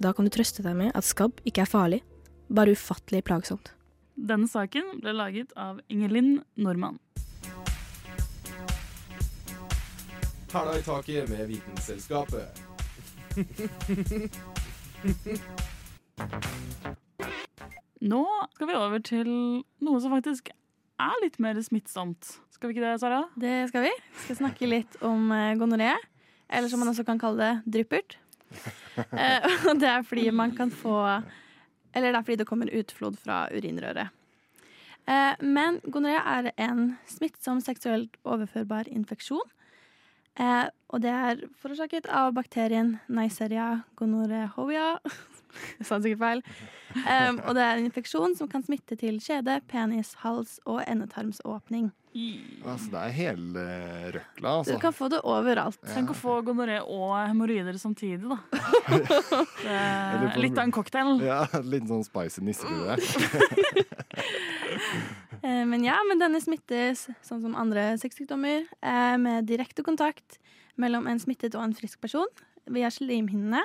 Da 0.00 0.14
kan 0.14 0.24
du 0.24 0.32
trøste 0.32 0.64
deg 0.64 0.76
med 0.78 0.94
at 0.96 1.04
skabb 1.04 1.42
ikke 1.44 1.66
er 1.66 1.72
farlig, 1.72 2.00
bare 2.48 2.72
ufattelig 2.72 3.26
plagsomt. 3.28 3.74
Denne 4.18 4.48
saken 4.50 4.98
ble 4.98 5.12
laget 5.14 5.52
av 5.54 5.78
Ingelin 5.86 6.40
Normann. 6.58 6.98
Hæla 10.50 10.78
i 10.78 10.82
taket 10.82 11.28
med 11.30 11.46
Vitenselskapet. 11.46 12.58
Nå 18.00 18.24
skal 18.56 18.66
vi 18.66 18.74
over 18.74 18.98
til 19.06 19.30
noe 19.86 20.02
som 20.02 20.10
faktisk 20.16 20.50
er 20.98 21.14
litt 21.22 21.38
mer 21.38 21.60
smittsomt. 21.62 22.40
Skal 22.50 22.72
vi 22.72 22.74
ikke 22.74 22.88
det, 22.88 22.98
Sara? 22.98 23.22
Det 23.38 23.68
skal 23.70 23.86
vi. 23.86 23.92
Vi 23.94 24.24
skal 24.24 24.40
snakke 24.42 24.66
litt 24.66 24.98
om 25.06 25.30
eh, 25.30 25.54
gonoré, 25.60 25.94
eller 26.50 26.66
som 26.72 26.82
man 26.82 26.90
også 26.90 27.06
kan 27.06 27.22
kalle 27.22 27.38
det, 27.38 27.54
dryppert. 27.78 28.18
Eh, 28.98 29.44
det 29.78 29.86
er 29.86 30.02
fordi 30.02 30.24
man 30.34 30.50
kan 30.58 30.72
få 30.74 30.90
Eller 31.94 32.12
det 32.12 32.18
er 32.18 32.26
fordi 32.26 32.40
det 32.42 32.48
kommer 32.48 32.72
utflod 32.74 33.18
fra 33.20 33.46
urinrøret. 33.52 34.14
Eh, 35.08 35.34
men 35.40 35.80
gonoré 35.88 36.18
er 36.20 36.50
en 36.60 36.92
smittsom 37.08 37.62
seksuelt 37.64 38.18
overførbar 38.28 38.90
infeksjon. 38.92 39.54
Eh, 40.38 40.66
og 40.92 41.02
det 41.02 41.12
er 41.12 41.40
forårsaket 41.60 42.08
av 42.12 42.34
bakterien 42.36 42.98
Neisseria 43.08 43.84
gonorrhoea. 43.98 44.98
Sa 45.86 46.00
sikkert 46.02 46.22
feil. 46.22 46.42
Um, 46.96 47.40
og 47.44 47.54
det 47.56 47.64
er 47.64 47.78
en 47.78 47.88
infeksjon 47.88 48.36
som 48.38 48.48
kan 48.50 48.64
smitte 48.64 48.96
til 48.98 49.20
kjede, 49.22 49.60
penis, 49.68 50.14
hals 50.24 50.58
og 50.64 50.82
endetarmsåpning. 50.86 51.90
Altså, 52.66 52.88
det 52.90 53.00
er 53.00 53.12
hele 53.14 53.64
røkla, 54.16 54.40
Du 54.40 54.48
altså. 54.48 54.78
kan 54.82 54.94
få 54.96 55.08
det 55.12 55.20
overalt. 55.28 55.78
Tenk 55.92 56.10
å 56.10 56.16
få 56.16 56.38
gonoré 56.46 56.80
og 56.80 57.12
hemoroider 57.20 57.76
samtidig, 57.78 58.24
da. 58.24 58.38
Det 59.68 59.76
er 59.76 60.40
litt 60.40 60.58
av 60.58 60.64
en 60.64 60.74
cocktail. 60.74 61.18
Ja, 61.22 61.42
litt 61.62 61.86
sånn 61.90 62.04
spicy 62.06 62.44
nisselue. 62.46 62.98
Eh, 65.38 65.62
men 65.70 65.84
ja, 65.86 65.94
men 66.08 66.18
denne 66.18 66.40
smittes 66.42 67.04
sånn 67.22 67.38
som 67.44 67.52
andre 67.56 67.92
sexsykdommer 68.02 68.64
eh, 68.66 69.16
med 69.22 69.46
direkte 69.46 69.84
kontakt 69.86 70.40
mellom 70.74 71.06
en 71.06 71.20
smittet 71.22 71.54
og 71.54 71.62
en 71.62 71.76
frisk 71.78 72.00
person 72.02 72.26
via 72.66 72.90
slimhinnene 72.90 73.62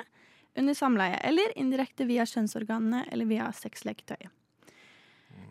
under 0.56 0.74
samleie, 0.74 1.18
eller 1.26 1.54
indirekte 1.58 2.06
via 2.08 2.26
kjønnsorganene 2.28 3.04
eller 3.12 3.28
via 3.28 3.50
sexleketøy. 3.54 4.28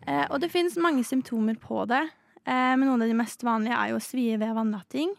Eh, 0.07 0.25
og 0.29 0.39
det 0.43 0.51
finnes 0.51 0.79
mange 0.79 1.03
symptomer 1.07 1.57
på 1.59 1.83
det, 1.91 2.03
eh, 2.45 2.73
men 2.75 2.87
noen 2.87 3.03
av 3.03 3.11
de 3.11 3.17
mest 3.17 3.43
vanlige 3.43 3.79
er 3.79 3.93
jo 3.93 4.01
svie 4.03 4.39
ved 4.39 4.55
vannlatting, 4.55 5.13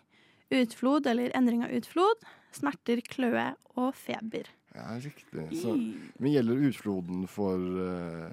utflod 0.55 1.07
eller 1.11 1.35
endring 1.37 1.65
av 1.65 1.73
utflod, 1.75 2.25
smerter, 2.55 3.01
kløe 3.05 3.53
og 3.75 3.95
feber. 3.99 4.49
Ja, 4.75 4.97
riktig. 4.99 5.43
Så, 5.63 5.73
men 6.19 6.33
gjelder 6.33 6.63
utfloden 6.67 7.29
for 7.31 7.61
uh, 7.63 8.25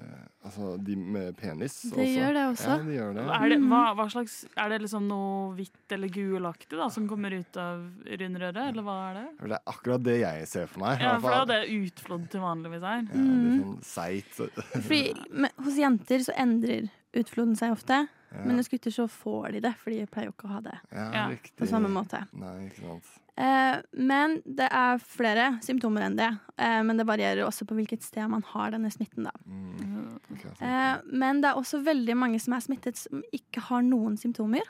altså, 0.42 0.72
de 0.82 0.96
med 0.98 1.36
penis 1.38 1.76
Det 1.94 2.06
gjør 2.08 2.34
det 2.34 2.42
også. 2.48 2.72
Ja, 2.72 2.78
det 2.82 2.96
gjør 2.96 3.12
det. 3.14 3.26
Er 3.36 3.52
det, 3.52 3.58
hva, 3.70 3.82
hva 3.94 4.06
slags, 4.10 4.34
er 4.58 4.72
det 4.72 4.80
liksom 4.82 5.06
noe 5.06 5.52
hvitt 5.54 5.94
eller 5.94 6.10
gulaktig 6.10 6.80
da, 6.80 6.88
som 6.90 7.06
kommer 7.10 7.36
ut 7.38 7.60
av 7.62 7.84
rundrøret, 8.10 8.58
eller 8.72 8.88
hva 8.88 8.96
er 9.12 9.20
det? 9.20 9.24
Det 9.38 9.58
er 9.60 9.72
akkurat 9.76 10.06
det 10.08 10.18
jeg 10.18 10.50
ser 10.50 10.66
for 10.72 10.82
meg. 10.82 11.06
Ja, 11.06 11.14
for 11.22 11.46
det 11.46 11.60
er 11.60 11.68
det 11.68 11.78
utflod 11.78 12.26
til 12.34 12.44
vanligvis 12.48 12.88
er. 12.90 13.06
Ja, 13.06 13.22
litt 13.22 13.62
sånn 13.62 13.80
seigt. 13.92 14.42
Fordi 14.74 15.02
men, 15.30 15.56
hos 15.62 15.78
jenter 15.78 16.26
så 16.26 16.36
endrer 16.42 16.90
utfloden 17.22 17.54
seg 17.60 17.76
ofte, 17.78 18.02
Ja. 18.32 18.42
men 18.48 18.56
hos 18.56 18.70
gutter 18.72 18.90
så 18.90 19.06
får 19.06 19.52
de 19.52 19.66
det, 19.68 19.76
for 19.78 19.92
de 19.92 20.06
pleier 20.08 20.30
jo 20.30 20.32
ikke 20.32 20.48
å 20.48 20.54
ha 20.56 20.60
det 20.64 20.78
Ja, 20.90 21.10
Ja, 21.12 21.24
på 21.60 21.66
samme 21.68 21.90
måte. 21.92 22.24
Nei, 22.32 22.54
ikke 22.70 22.80
sant. 22.86 23.18
Eh, 23.40 23.78
men 23.96 24.36
det 24.44 24.66
er 24.68 25.00
flere 25.00 25.46
symptomer 25.64 26.04
enn 26.04 26.18
det. 26.18 26.28
Eh, 26.60 26.82
men 26.84 27.00
det 27.00 27.06
varierer 27.08 27.46
også 27.46 27.64
på 27.68 27.76
hvilket 27.78 28.04
sted 28.04 28.28
man 28.28 28.44
har 28.52 28.74
denne 28.74 28.90
smitten. 28.92 29.24
Da. 29.28 29.32
Mm. 29.46 30.18
Okay. 30.34 30.52
Eh, 30.60 31.00
men 31.08 31.40
det 31.40 31.50
er 31.52 31.60
også 31.60 31.80
veldig 31.86 32.16
mange 32.18 32.40
som 32.42 32.56
er 32.56 32.64
smittet 32.64 33.00
som 33.00 33.24
ikke 33.32 33.64
har 33.70 33.84
noen 33.86 34.18
symptomer. 34.20 34.68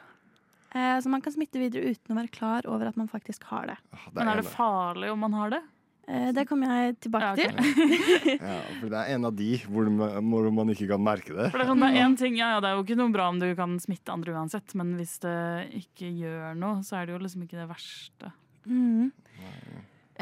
Eh, 0.72 0.96
så 1.02 1.10
man 1.12 1.20
kan 1.20 1.34
smitte 1.34 1.60
videre 1.60 1.90
uten 1.92 2.14
å 2.14 2.20
være 2.22 2.32
klar 2.32 2.66
over 2.70 2.88
at 2.88 2.96
man 2.96 3.10
faktisk 3.10 3.44
har 3.50 3.66
det. 3.74 3.78
Ah, 3.92 4.08
Men 4.14 4.30
er 4.32 4.40
det 4.40 4.50
farlig 4.54 5.10
om 5.12 5.20
man 5.26 5.34
har 5.36 5.50
det? 5.56 5.62
Eh, 6.08 6.30
det 6.34 6.46
kommer 6.48 6.70
jeg 6.70 6.96
tilbake 7.04 7.44
Ja, 7.44 7.50
okay. 7.50 7.50
til. 7.52 8.38
Ja, 8.42 8.56
for 8.80 8.88
det 8.94 9.02
er 9.02 9.10
en 9.14 9.26
av 9.28 9.36
de 9.38 9.50
hvor 9.66 9.90
man, 9.90 10.30
hvor 10.32 10.48
man 10.54 10.72
ikke 10.72 10.88
kan 10.90 11.02
merke 11.02 11.34
det. 11.34 11.50
For 11.52 11.60
det 11.60 11.66
er, 11.66 11.70
sånn, 11.74 11.82
det 11.84 11.90
er 11.92 12.06
en 12.06 12.16
ting, 12.18 12.38
ja, 12.40 12.54
ja, 12.56 12.62
det 12.62 12.70
er 12.70 12.78
jo 12.78 12.86
ikke 12.86 12.98
noe 12.98 13.12
bra 13.14 13.28
om 13.30 13.42
du 13.42 13.46
kan 13.58 13.76
smitte 13.82 14.14
andre 14.14 14.34
uansett, 14.38 14.74
men 14.78 14.94
hvis 14.98 15.18
det 15.22 15.36
ikke 15.82 16.10
gjør 16.22 16.56
noe, 16.58 16.80
så 16.86 16.98
er 16.98 17.06
det 17.10 17.14
jo 17.18 17.20
liksom 17.26 17.44
ikke 17.46 17.60
det 17.60 17.68
verste. 17.70 18.32
Mhm. 18.66 19.12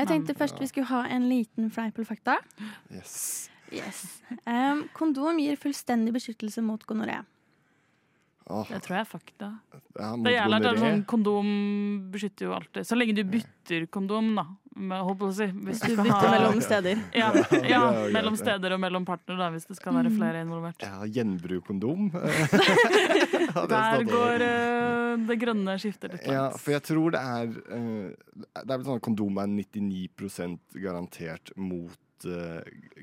Jeg 0.01 0.07
tenkte 0.09 0.35
først 0.39 0.59
vi 0.63 0.67
skulle 0.71 0.87
ha 0.87 1.03
en 1.13 1.29
liten 1.29 1.71
fleip 1.71 1.99
eller 1.99 2.07
fakta. 2.09 2.39
Yes. 2.91 3.51
Yes. 3.73 4.23
Um, 4.47 4.89
kondom 4.97 5.39
gir 5.39 5.59
fullstendig 5.61 6.15
beskyttelse 6.15 6.63
mot 6.65 6.83
gonoré. 6.89 7.21
Det 8.51 8.81
tror 8.83 8.97
jeg 8.97 9.05
er 9.05 9.07
fakta. 9.07 9.49
Det 9.71 10.33
jeg 10.33 10.49
lærte 10.51 10.71
er 10.71 10.75
gonoré. 10.75 10.81
sånn, 10.81 11.05
Kondom 11.07 11.51
beskytter 12.11 12.49
jo 12.49 12.55
alltid. 12.57 12.87
Så 12.89 12.97
lenge 12.99 13.15
du 13.15 13.23
bytter 13.31 13.87
kondom, 13.87 14.33
da. 14.35 14.47
Med, 14.77 15.01
holdt 15.03 15.19
på 15.19 15.27
å 15.29 15.33
si. 15.35 15.47
Hvis 15.67 15.81
Du 15.83 15.97
bytter 15.99 16.13
ha- 16.15 16.31
mellom 16.31 16.61
steder. 16.63 17.01
Ja, 17.13 17.33
ja, 17.67 17.81
mellom 18.15 18.37
steder 18.39 18.73
og 18.77 18.79
mellom 18.81 19.05
partnere, 19.05 19.37
da, 19.43 19.49
hvis 19.51 19.67
det 19.67 19.77
skal 19.77 19.97
være 19.99 20.11
Mm. 20.13 20.17
flere 20.21 20.43
involvert. 20.45 20.85
Ja, 20.87 21.01
gjenbruk-kondom. 21.11 22.11
Ja, 23.51 23.65
Der 23.67 24.05
går 24.07 24.45
uh, 24.47 25.27
det 25.27 25.37
grønne 25.43 25.75
skiftet 25.83 26.13
litt 26.15 26.27
Ja, 26.31 26.45
for 26.55 26.71
jeg 26.77 26.85
tror 26.87 27.11
det 27.17 27.19
er 27.21 27.49
uh, 27.51 28.13
Det 28.39 28.63
er 28.63 28.77
vel 28.79 28.85
sånn 28.87 29.01
at 29.01 29.05
kondom 29.09 29.41
er 29.43 29.51
99% 29.51 30.79
garantert 30.85 31.51
mot 31.59 32.27
uh, 32.31 32.61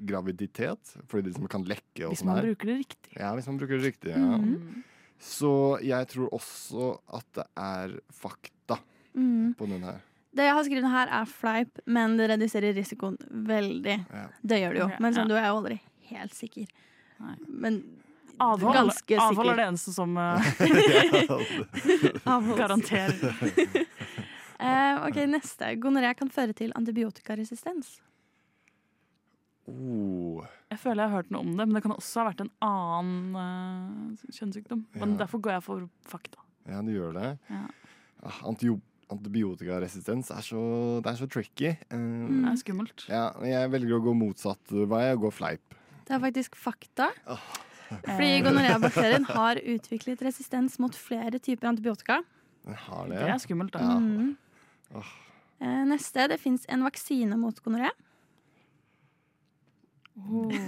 graviditet. 0.07 0.93
Fordi 1.11 1.25
det 1.27 1.33
liksom 1.33 1.49
kan 1.51 1.67
lekke 1.67 2.07
og 2.07 2.13
Hvis 2.15 2.23
sånn 2.23 2.31
man 2.31 2.39
her. 2.39 2.47
bruker 2.53 2.71
det 2.71 2.77
riktig. 2.85 3.11
Ja, 3.19 3.33
hvis 3.35 3.47
man 3.51 3.59
bruker 3.59 3.75
det 3.81 3.89
riktig. 3.91 4.13
Ja. 4.15 4.37
Mhm. 4.39 4.83
Så 5.19 5.51
jeg 5.83 6.07
tror 6.13 6.29
også 6.37 6.91
at 7.11 7.25
det 7.35 7.47
er 7.57 7.99
fakta 8.13 8.79
Mm. 9.17 9.55
på 9.57 9.65
den 9.67 9.81
her. 9.81 9.99
Det 10.37 10.45
jeg 10.45 10.53
har 10.57 10.65
skrevet 10.67 10.91
her, 10.93 11.11
er 11.19 11.29
fleip, 11.31 11.79
men 11.89 12.17
det 12.19 12.27
reduserer 12.33 12.75
risikoen 12.77 13.17
veldig. 13.47 13.97
Ja. 14.13 14.25
Det 14.41 14.59
gjør 14.61 14.75
det 14.77 14.81
jo. 14.83 14.89
Men 15.01 15.09
ja. 15.11 15.15
sånn, 15.19 15.31
du 15.31 15.37
er 15.37 15.47
jo 15.49 15.55
aldri 15.61 15.77
helt 16.11 16.35
sikker. 16.37 16.67
Nei. 17.23 17.35
Men 17.65 17.79
Avhold, 18.37 18.75
ganske 18.77 19.17
avhold 19.17 19.49
er 19.49 19.57
det 19.57 19.63
eneste 19.71 19.91
som 19.95 20.11
uh, 20.21 20.37
garanterer. 22.59 23.17
uh, 24.61 25.05
ok, 25.07 25.17
neste. 25.31 25.71
Gonoré 25.81 26.11
kan 26.19 26.29
føre 26.29 26.53
til 26.57 26.69
antibiotikaresistens. 26.77 27.95
oh, 29.67 30.45
Jeg 30.69 30.79
føler 30.83 31.03
jeg 31.03 31.09
har 31.09 31.15
hørt 31.21 31.31
noe 31.33 31.41
om 31.47 31.55
det, 31.57 31.65
men 31.65 31.73
det 31.79 31.83
kan 31.87 31.95
også 31.95 32.21
ha 32.21 32.27
vært 32.29 32.45
en 32.45 32.53
annen 32.67 33.39
uh, 33.41 34.29
kjønnssykdom. 34.37 34.85
Men 34.99 35.15
Ja. 35.15 35.23
derfor 35.23 35.41
går 35.41 35.57
jeg 35.57 35.65
for 35.65 35.89
fakta. 36.13 36.39
ja, 36.69 36.81
du 36.83 36.91
gjør 36.93 37.13
det. 37.17 37.37
Ja. 37.49 37.65
Ah, 38.25 38.39
antio 38.49 38.79
antibiotikaresistens 39.13 40.31
er 40.35 40.41
så, 40.43 40.61
det 41.03 41.11
er 41.13 41.19
så 41.21 41.27
tricky. 41.31 41.73
Mm, 41.93 42.43
Det 42.43 42.51
er 42.51 42.57
skummelt. 42.63 43.05
ja, 43.09 43.25
jeg 43.47 43.71
velger 43.71 43.97
å 43.99 44.03
gå 44.03 44.13
motsatt 44.17 44.73
vei 44.91 45.05
og 45.13 45.21
gå 45.27 45.31
fleip. 45.31 45.77
Det 46.07 46.15
er 46.15 46.19
faktisk 46.23 46.55
fakta. 46.55 47.09
Fordi 47.87 48.41
gonoré-bakterien 48.43 49.23
har 49.29 49.59
utviklet 49.63 50.21
resistens 50.27 50.75
mot 50.83 50.95
flere 50.95 51.39
typer 51.39 51.69
antibiotika. 51.69 52.21
Den 52.67 52.75
har 52.75 53.07
det. 53.07 53.19
Det 53.21 53.29
er 53.31 53.39
skummelt, 53.43 53.71
da. 53.71 53.79
Ja. 53.79 53.95
Mm. 53.99 54.35
Eh, 55.59 55.83
Neste. 55.87 56.27
Det 56.29 56.39
fins 56.39 56.65
en 56.69 56.83
vaksine 56.83 57.37
mot 57.39 57.55
gonoré. 57.63 57.89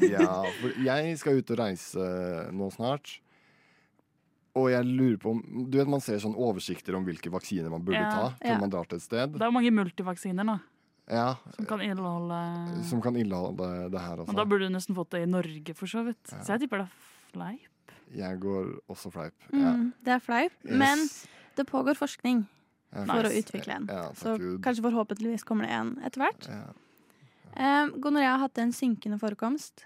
Ja, 0.06 0.44
for 0.62 0.76
jeg 0.86 1.16
skal 1.18 1.40
ut 1.42 1.52
og 1.56 1.58
reise 1.60 2.06
nå 2.54 2.68
snart. 2.76 3.16
Og 4.56 4.70
jeg 4.72 4.84
lurer 4.86 5.18
på 5.22 5.30
om 5.32 5.68
Du 5.70 5.78
vet 5.78 5.88
man 5.88 6.02
ser 6.02 6.18
sånn 6.18 6.36
oversikter 6.36 6.96
om 6.98 7.06
hvilke 7.06 7.30
vaksiner 7.30 7.70
man 7.70 7.82
burde 7.86 8.00
Ja. 8.02 8.10
ta 8.10 8.30
før 8.42 8.50
Ja. 8.56 8.58
man 8.60 8.70
drar 8.70 8.86
til 8.88 8.96
et 8.98 9.02
sted. 9.04 9.32
Det 9.34 9.42
er 9.42 9.46
jo 9.46 9.52
mange 9.52 9.72
multivaksiner 9.72 10.44
nå, 10.46 10.60
Ja, 11.10 11.36
som 11.56 11.66
kan 11.66 11.80
inneholde 11.82 12.84
Som 12.86 13.02
kan 13.02 13.16
inneholde 13.16 13.90
det 13.92 14.00
her 14.02 14.20
Og 14.20 14.36
da 14.36 14.46
burde 14.46 14.68
du 14.68 14.74
nesten 14.74 14.96
fått 14.96 15.10
det 15.12 15.22
i 15.24 15.26
Norge, 15.26 15.74
for 15.76 15.86
så 15.88 16.04
vidt. 16.06 16.24
Så 16.24 16.48
jeg 16.58 16.62
tipper 16.62 16.78
det 16.80 16.88
er 16.88 17.34
fleip. 17.34 17.92
Jeg 18.16 18.40
går 18.40 18.80
også 18.90 19.12
fleip. 19.12 19.34
Ja. 19.54 19.74
Mm, 19.74 19.94
det 20.04 20.14
er 20.14 20.20
fleip. 20.20 20.52
Yes. 20.66 20.78
Men 20.78 20.98
det 21.56 21.68
pågår 21.68 21.96
forskning 21.96 22.48
Ja, 22.92 23.06
for 23.06 23.22
å 23.22 23.30
utvikle 23.30 23.76
en. 23.76 23.86
Ja, 23.88 24.12
Så 24.14 24.38
Gud. 24.40 24.62
kanskje 24.64 24.82
forhåpentligvis 24.82 25.44
kommer 25.46 25.66
det 25.68 25.72
en 25.72 26.02
etter 26.04 26.22
hvert. 26.22 26.48
Ja. 26.48 26.74
Eh, 27.56 27.88
gonoré 28.00 28.26
har 28.26 28.40
hatt 28.40 28.58
en 28.58 28.72
synkende 28.72 29.20
forekomst. 29.20 29.86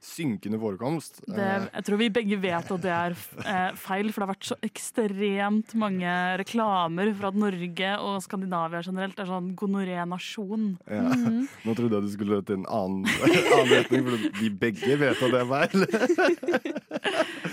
Synkende 0.00 0.56
forekomst. 0.58 1.18
Det, 1.28 1.36
Eh, 1.38 1.66
jeg 1.74 1.84
tror 1.84 1.98
vi 2.00 2.08
begge 2.08 2.36
vet 2.40 2.70
at 2.72 2.80
det 2.80 2.90
er 2.90 3.12
eh, 3.44 3.74
feil, 3.76 4.08
for 4.12 4.22
det 4.22 4.26
har 4.26 4.32
vært 4.34 4.48
så 4.48 4.56
ekstremt 4.64 5.74
mange 5.76 6.14
reklamer 6.40 7.10
for 7.18 7.28
at 7.28 7.36
Norge 7.36 7.90
og 8.00 8.22
Skandinavia 8.24 8.80
generelt 8.86 9.18
er 9.20 9.28
sånn 9.28 9.50
gonoré-nasjon. 9.60 10.78
ja. 10.88 11.02
Mhm. 11.02 11.42
Nå 11.66 11.74
trodde 11.76 11.98
jeg 12.00 12.06
du 12.06 12.12
skulle 12.14 12.40
til 12.48 12.56
en 12.62 12.66
annen, 12.66 13.04
annen 13.58 13.74
retning, 13.76 14.08
for 14.08 14.40
vi 14.40 14.48
begge 14.48 14.96
vet 15.04 15.20
at 15.20 15.36
det 15.36 15.42
er 15.42 15.50
feil. 15.52 16.70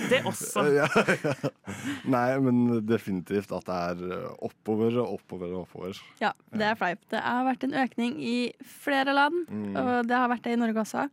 Det 0.07 0.21
også. 0.27 0.63
Ja, 0.71 0.85
ja. 0.87 1.33
Nei, 2.07 2.37
men 2.43 2.61
definitivt 2.87 3.51
at 3.55 3.65
det 3.67 3.75
er 4.07 4.27
oppover 4.45 4.95
og 5.01 5.17
oppover 5.17 5.51
og 5.51 5.65
oppover. 5.65 5.99
Ja, 6.23 6.31
det 6.55 6.63
er 6.69 6.77
fleip. 6.79 7.01
Det 7.11 7.19
har 7.23 7.43
vært 7.47 7.65
en 7.67 7.75
økning 7.83 8.15
i 8.23 8.37
flere 8.63 9.11
land, 9.15 9.43
Mm. 9.47 9.75
og 9.75 10.07
det 10.07 10.15
har 10.15 10.29
vært 10.31 10.43
det 10.47 10.53
i 10.55 10.59
Norge 10.59 10.79
også. 10.83 11.09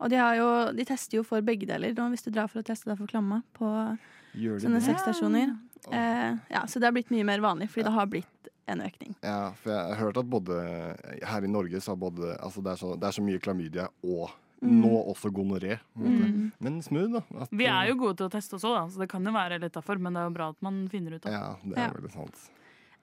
Og 0.00 0.10
de, 0.12 0.16
har 0.20 0.34
jo, 0.36 0.48
de 0.76 0.84
tester 0.84 1.16
jo 1.18 1.22
for 1.24 1.40
begge 1.40 1.66
deler 1.66 1.94
nå, 1.96 2.10
hvis 2.12 2.22
du 2.26 2.30
drar 2.30 2.48
for 2.52 2.60
å 2.60 2.66
teste 2.66 2.90
deg 2.90 2.98
for 2.98 3.06
klamma 3.08 3.42
på 3.56 3.70
Gjør 4.36 4.58
sånne 4.60 4.82
sexstasjoner. 4.84 5.54
Eh, 5.92 6.32
ja, 6.52 6.64
så 6.68 6.78
det 6.80 6.84
har 6.90 6.92
blitt 6.96 7.10
mye 7.14 7.24
mer 7.24 7.40
vanlig, 7.40 7.70
fordi 7.72 7.86
det 7.88 7.92
har 7.94 8.06
blitt 8.10 8.50
en 8.68 8.80
økning. 8.84 9.14
Ja, 9.22 9.52
for 9.62 9.70
jeg 9.72 9.94
har 9.94 10.00
hørt 10.02 10.16
at 10.20 10.28
både 10.28 10.56
her 11.24 11.44
i 11.46 11.48
Norge 11.48 11.80
så 11.80 11.94
har 11.94 12.00
både 12.02 12.34
Altså 12.42 12.60
det 12.66 12.72
er 12.74 12.80
så, 12.82 12.96
det 12.98 13.06
er 13.08 13.14
så 13.16 13.22
mye 13.24 13.40
klamydia 13.40 13.88
og 14.04 14.34
Mm. 14.56 14.78
nå 14.80 14.88
også 15.12 15.28
gonoré. 15.36 15.74
Mm. 16.00 16.46
Men 16.64 16.78
smooth, 16.82 17.12
da. 17.12 17.20
At, 17.42 17.50
Vi 17.52 17.66
er 17.68 17.90
jo 17.90 17.94
gode 18.00 18.16
til 18.16 18.24
å 18.26 18.30
teste 18.32 18.56
også, 18.56 18.70
òg, 18.72 18.86
så 18.94 19.02
det 19.02 19.08
kan 19.12 19.22
jo 19.22 19.30
være 19.30 19.58
litt 19.60 19.74
derfor, 19.76 19.98
men 20.00 20.14
det 20.16 20.22
er 20.22 20.30
jo 20.30 20.32
bra 20.32 20.46
at 20.48 20.62
man 20.64 20.78
finner 20.88 21.12
ut 21.12 21.26
av 21.26 21.30
det. 21.30 21.32
Ja, 21.36 21.56
det 21.62 21.76
er 21.76 21.82
Ja. 21.82 21.90
veldig 21.92 22.12
sant. 22.14 22.38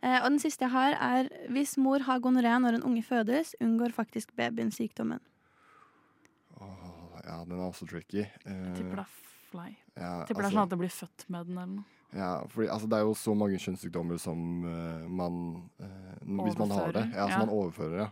Eh, 0.02 0.18
og 0.24 0.30
den 0.32 0.40
siste 0.40 0.66
jeg 0.66 0.72
har, 0.72 0.94
er 1.00 1.30
hvis 1.54 1.78
mor 1.78 2.00
har 2.00 2.20
gonoré 2.20 2.50
når 2.60 2.74
en 2.80 2.84
unge 2.90 3.04
fødes, 3.06 3.54
unngår 3.62 3.94
faktisk 3.94 4.34
babyen 4.36 4.72
sykdommen. 4.74 5.20
Ja, 7.24 7.40
den 7.48 7.58
er 7.60 7.66
også 7.66 7.88
tricky. 7.90 8.26
Eh, 8.46 8.54
Jeg 8.54 8.76
tipper 8.76 9.02
det 9.02 9.06
er 9.06 9.12
fly. 9.52 9.68
ja, 9.96 10.26
tipper 10.26 10.28
det 10.28 10.30
er 10.30 10.44
altså- 10.44 10.54
sånn 10.54 10.64
at 10.64 10.70
det 10.70 10.80
blir 10.80 10.94
født 10.94 11.30
med 11.30 11.46
den 11.48 11.58
eller 11.58 11.76
noe. 11.76 11.86
Ja, 12.14 12.46
fordi 12.46 12.68
altså, 12.70 12.88
det 12.88 12.94
er 12.94 13.06
jo 13.08 13.14
så 13.18 13.34
mange 13.34 13.58
kjønnssykdommer 13.58 14.20
som 14.20 14.66
uh, 14.66 15.10
man 15.10 15.64
uh, 15.82 16.44
Hvis 16.46 16.58
man 16.60 16.70
har 16.70 16.92
det. 16.92 17.10
Ja, 17.14 17.24
som 17.26 17.32
ja. 17.32 17.38
man 17.40 17.50
overfører, 17.50 17.96
ja. 17.98 18.10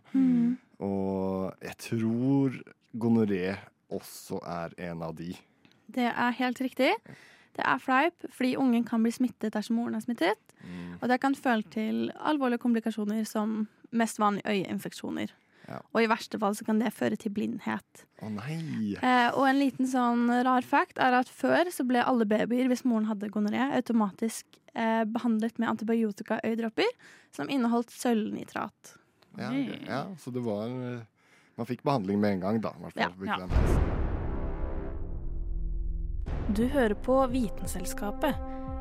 Og 0.79 1.53
jeg 1.61 1.77
tror 1.77 2.57
gonoré 2.97 3.57
også 3.91 4.39
er 4.41 4.73
en 4.89 5.03
av 5.03 5.13
de. 5.15 5.35
Det 5.91 6.07
er 6.09 6.31
helt 6.31 6.61
riktig. 6.61 6.89
Det 7.55 7.65
er 7.67 7.77
fleip, 7.83 8.25
fordi 8.31 8.55
ungen 8.57 8.83
kan 8.87 9.03
bli 9.03 9.11
smittet 9.11 9.53
dersom 9.53 9.75
moren 9.75 9.95
er 9.95 9.99
smittet. 9.99 10.39
Mm. 10.63 10.97
Og 11.01 11.09
det 11.11 11.19
kan 11.21 11.35
føle 11.35 11.63
til 11.69 12.11
alvorlige 12.15 12.63
komplikasjoner 12.63 13.25
som 13.27 13.67
mest 13.91 14.19
vanlige 14.19 14.47
øyeinfeksjoner. 14.47 15.33
Ja. 15.71 15.79
Og 15.95 16.03
i 16.03 16.09
verste 16.11 16.39
fall 16.41 16.55
så 16.57 16.65
kan 16.67 16.81
det 16.81 16.91
føre 16.95 17.17
til 17.19 17.31
blindhet. 17.35 18.03
Å 18.21 18.29
nei! 18.33 18.57
Eh, 18.99 19.29
og 19.31 19.45
en 19.47 19.59
liten 19.61 19.87
sånn 19.87 20.27
rar 20.45 20.65
fact 20.67 20.99
er 21.01 21.15
at 21.21 21.31
før 21.31 21.71
så 21.71 21.85
ble 21.87 22.03
alle 22.03 22.27
babyer, 22.27 22.67
hvis 22.71 22.83
moren 22.87 23.07
hadde 23.07 23.31
gonoré, 23.31 23.63
automatisk 23.79 24.59
eh, 24.75 25.03
behandlet 25.07 25.55
med 25.61 25.71
antibiotika-øyedråper 25.75 26.91
som 27.35 27.49
inneholdt 27.49 27.93
sølvnitrat. 27.95 28.97
Ja, 29.39 29.51
ja, 29.87 30.01
så 30.19 30.31
det 30.35 30.43
var 30.43 30.67
eh, 30.67 31.07
Man 31.55 31.67
fikk 31.69 31.83
behandling 31.87 32.19
med 32.19 32.31
en 32.35 32.43
gang, 32.43 32.61
da. 32.63 32.71
i 32.75 32.81
hvert 32.83 32.95
fall. 32.99 33.27
Ja. 33.27 33.37
Ja. 33.39 33.47
Du 36.51 36.65
hører 36.67 36.95
på 36.95 37.27
Vitenselskapet. 37.31 38.35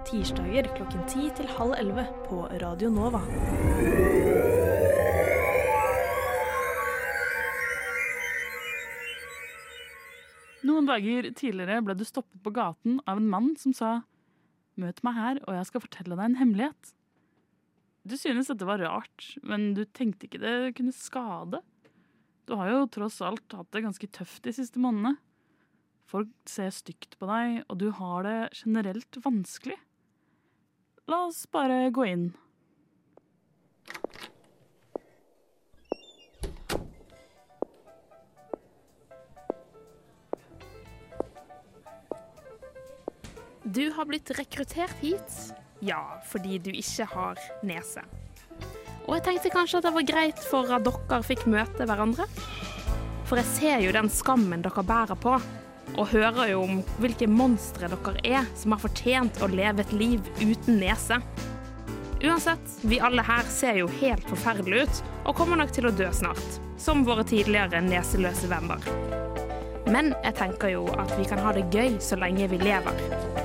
Tirsdager 0.09 0.71
klokken 0.79 1.05
ti 1.11 1.29
til 1.37 1.51
halv 1.59 1.75
11 1.77 2.07
på 2.27 2.47
Radio 2.63 2.91
Nova. 2.95 3.21
Noen 10.67 10.89
dager 10.89 11.31
tidligere 11.33 11.81
ble 11.85 11.97
du 11.97 12.05
stoppet 12.05 12.41
på 12.45 12.53
gaten 12.53 12.99
av 13.09 13.21
en 13.21 13.29
mann 13.33 13.53
som 13.61 13.75
sa 13.77 13.93
Møt 14.81 15.03
meg 15.05 15.17
her, 15.17 15.39
og 15.45 15.57
jeg 15.57 15.67
skal 15.69 15.83
fortelle 15.83 16.17
deg 16.17 16.25
en 16.25 16.39
hemmelighet. 16.41 16.93
Du 18.09 18.15
synes 18.17 18.49
dette 18.49 18.65
var 18.65 18.81
rart, 18.81 19.27
men 19.45 19.75
du 19.77 19.83
tenkte 19.85 20.25
ikke 20.25 20.41
det 20.41 20.73
kunne 20.79 20.95
skade. 20.97 21.61
Du 22.49 22.55
har 22.57 22.71
jo 22.71 22.87
tross 22.89 23.19
alt 23.25 23.53
hatt 23.53 23.69
det 23.75 23.83
ganske 23.85 24.09
tøft 24.15 24.47
de 24.47 24.55
siste 24.57 24.81
månedene. 24.81 25.19
Folk 26.09 26.31
ser 26.49 26.73
stygt 26.73 27.19
på 27.21 27.29
deg, 27.29 27.61
og 27.69 27.77
du 27.83 27.91
har 27.99 28.25
det 28.25 28.39
generelt 28.63 29.21
vanskelig. 29.23 29.77
La 31.11 31.27
oss 31.29 31.45
bare 31.53 31.91
gå 31.95 32.09
inn. 32.09 32.25
Du 43.71 43.91
har 43.91 44.05
blitt 44.05 44.31
rekruttert 44.35 44.97
hit, 45.01 45.55
ja, 45.81 46.01
fordi 46.27 46.57
du 46.59 46.73
ikke 46.75 47.05
har 47.07 47.39
nese. 47.63 48.03
Og 49.05 49.13
jeg 49.15 49.23
tenkte 49.29 49.53
kanskje 49.55 49.79
at 49.79 49.85
det 49.87 49.93
var 49.95 50.07
greit 50.09 50.41
for 50.43 50.73
at 50.75 50.83
dere 50.89 51.19
fikk 51.23 51.45
møte 51.47 51.87
hverandre. 51.87 52.27
For 53.29 53.39
jeg 53.39 53.47
ser 53.47 53.85
jo 53.85 53.93
den 53.95 54.11
skammen 54.11 54.65
dere 54.65 54.83
bærer 54.83 55.15
på, 55.23 55.37
og 55.95 56.11
hører 56.11 56.51
jo 56.51 56.65
om 56.65 56.81
hvilke 56.99 57.29
monstre 57.31 57.87
dere 57.93 58.25
er 58.27 58.49
som 58.59 58.75
har 58.75 58.83
fortjent 58.83 59.39
å 59.39 59.51
leve 59.53 59.85
et 59.85 59.95
liv 59.95 60.27
uten 60.41 60.81
nese. 60.83 61.21
Uansett, 62.27 62.75
vi 62.83 62.99
alle 62.99 63.23
her 63.23 63.47
ser 63.55 63.79
jo 63.79 63.87
helt 64.01 64.27
forferdelige 64.33 64.89
ut, 64.89 65.05
og 65.31 65.37
kommer 65.39 65.61
nok 65.63 65.71
til 65.77 65.87
å 65.87 65.95
dø 65.95 66.11
snart. 66.11 66.59
Som 66.81 67.07
våre 67.07 67.23
tidligere 67.29 67.85
neseløse 67.87 68.51
venner. 68.51 68.83
Men 69.87 70.11
jeg 70.25 70.35
tenker 70.43 70.75
jo 70.75 70.89
at 70.99 71.15
vi 71.15 71.31
kan 71.31 71.39
ha 71.47 71.55
det 71.55 71.69
gøy 71.71 72.01
så 72.03 72.19
lenge 72.19 72.51
vi 72.51 72.59
lever. 72.67 73.40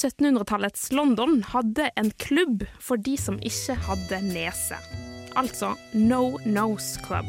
–1700-tallets 0.00 0.92
London 0.96 1.42
hadde 1.52 1.90
en 2.00 2.10
klubb 2.16 2.64
for 2.80 2.96
de 2.96 3.18
som 3.20 3.36
ikke 3.44 3.74
hadde 3.84 4.20
nese. 4.30 4.78
Altså 5.36 5.74
No 5.92 6.38
Nose 6.46 7.00
Club. 7.04 7.28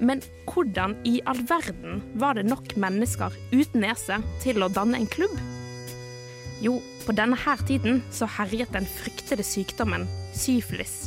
Men 0.00 0.22
hvordan 0.50 0.96
i 1.06 1.20
all 1.26 1.40
verden 1.48 2.02
var 2.18 2.34
det 2.38 2.46
nok 2.46 2.74
mennesker 2.76 3.34
uten 3.52 3.82
nese 3.86 4.18
til 4.42 4.62
å 4.62 4.70
danne 4.70 4.98
en 4.98 5.06
klubb? 5.10 5.34
Jo, 6.62 6.80
på 7.06 7.14
denne 7.14 7.38
her 7.38 7.62
tiden 7.66 8.02
så 8.10 8.26
herjet 8.38 8.74
den 8.74 8.86
fryktede 8.98 9.46
sykdommen 9.46 10.08
syflis. 10.34 11.06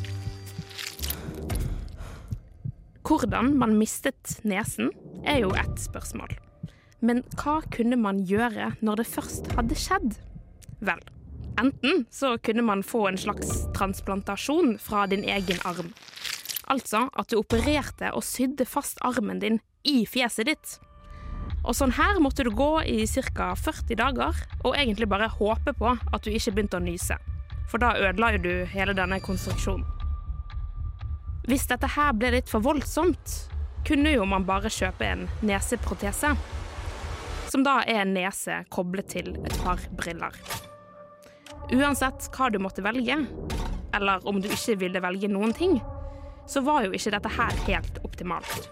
Hvordan 3.03 3.57
man 3.59 3.75
mistet 3.75 4.37
nesen, 4.47 4.93
er 5.27 5.43
jo 5.43 5.51
ett 5.59 5.75
spørsmål. 5.83 6.31
Men 7.01 7.23
hva 7.39 7.59
kunne 7.73 7.97
man 7.97 8.21
gjøre 8.29 8.75
når 8.85 9.01
det 9.01 9.09
først 9.09 9.49
hadde 9.57 9.77
skjedd? 9.77 10.19
Vel, 10.85 11.01
enten 11.61 12.05
så 12.13 12.35
kunne 12.45 12.65
man 12.65 12.85
få 12.85 13.07
en 13.09 13.17
slags 13.17 13.65
transplantasjon 13.77 14.77
fra 14.81 15.07
din 15.09 15.25
egen 15.25 15.61
arm. 15.65 15.89
Altså 16.69 17.07
at 17.17 17.33
du 17.33 17.39
opererte 17.41 18.13
og 18.13 18.23
sydde 18.25 18.69
fast 18.69 19.01
armen 19.05 19.41
din 19.41 19.59
i 19.83 20.03
fjeset 20.05 20.47
ditt. 20.51 20.77
Og 21.65 21.75
sånn 21.77 21.93
her 21.97 22.17
måtte 22.21 22.45
du 22.45 22.51
gå 22.57 22.71
i 22.89 23.03
ca. 23.05 23.51
40 23.57 23.97
dager, 23.97 24.37
og 24.63 24.77
egentlig 24.77 25.09
bare 25.09 25.29
håpe 25.29 25.73
på 25.77 25.91
at 25.93 26.23
du 26.23 26.31
ikke 26.31 26.55
begynte 26.55 26.79
å 26.79 26.85
nyse. 26.85 27.17
For 27.69 27.81
da 27.81 27.93
ødela 27.97 28.31
jo 28.35 28.45
du 28.45 28.53
hele 28.71 28.95
denne 28.97 29.21
konstruksjonen. 29.21 29.85
Hvis 31.49 31.65
dette 31.69 31.89
her 31.95 32.13
ble 32.13 32.35
litt 32.35 32.49
for 32.49 32.61
voldsomt, 32.61 33.37
kunne 33.85 34.13
jo 34.13 34.25
man 34.29 34.45
bare 34.45 34.69
kjøpe 34.69 35.05
en 35.05 35.23
neseprotese. 35.45 36.35
Som 37.51 37.65
da 37.67 37.81
er 37.83 38.05
en 38.05 38.13
nese 38.15 38.61
koblet 38.71 39.09
til 39.11 39.33
et 39.35 39.55
par 39.59 39.81
briller. 39.99 40.37
Uansett 41.75 42.29
hva 42.31 42.47
du 42.47 42.61
måtte 42.63 42.83
velge, 42.85 43.17
eller 43.91 44.27
om 44.27 44.39
du 44.39 44.47
ikke 44.47 44.77
ville 44.79 45.01
velge 45.03 45.27
noen 45.27 45.51
ting, 45.55 45.81
så 46.47 46.63
var 46.63 46.85
jo 46.85 46.93
ikke 46.95 47.11
dette 47.11 47.31
her 47.35 47.57
helt 47.67 47.99
optimalt. 48.07 48.69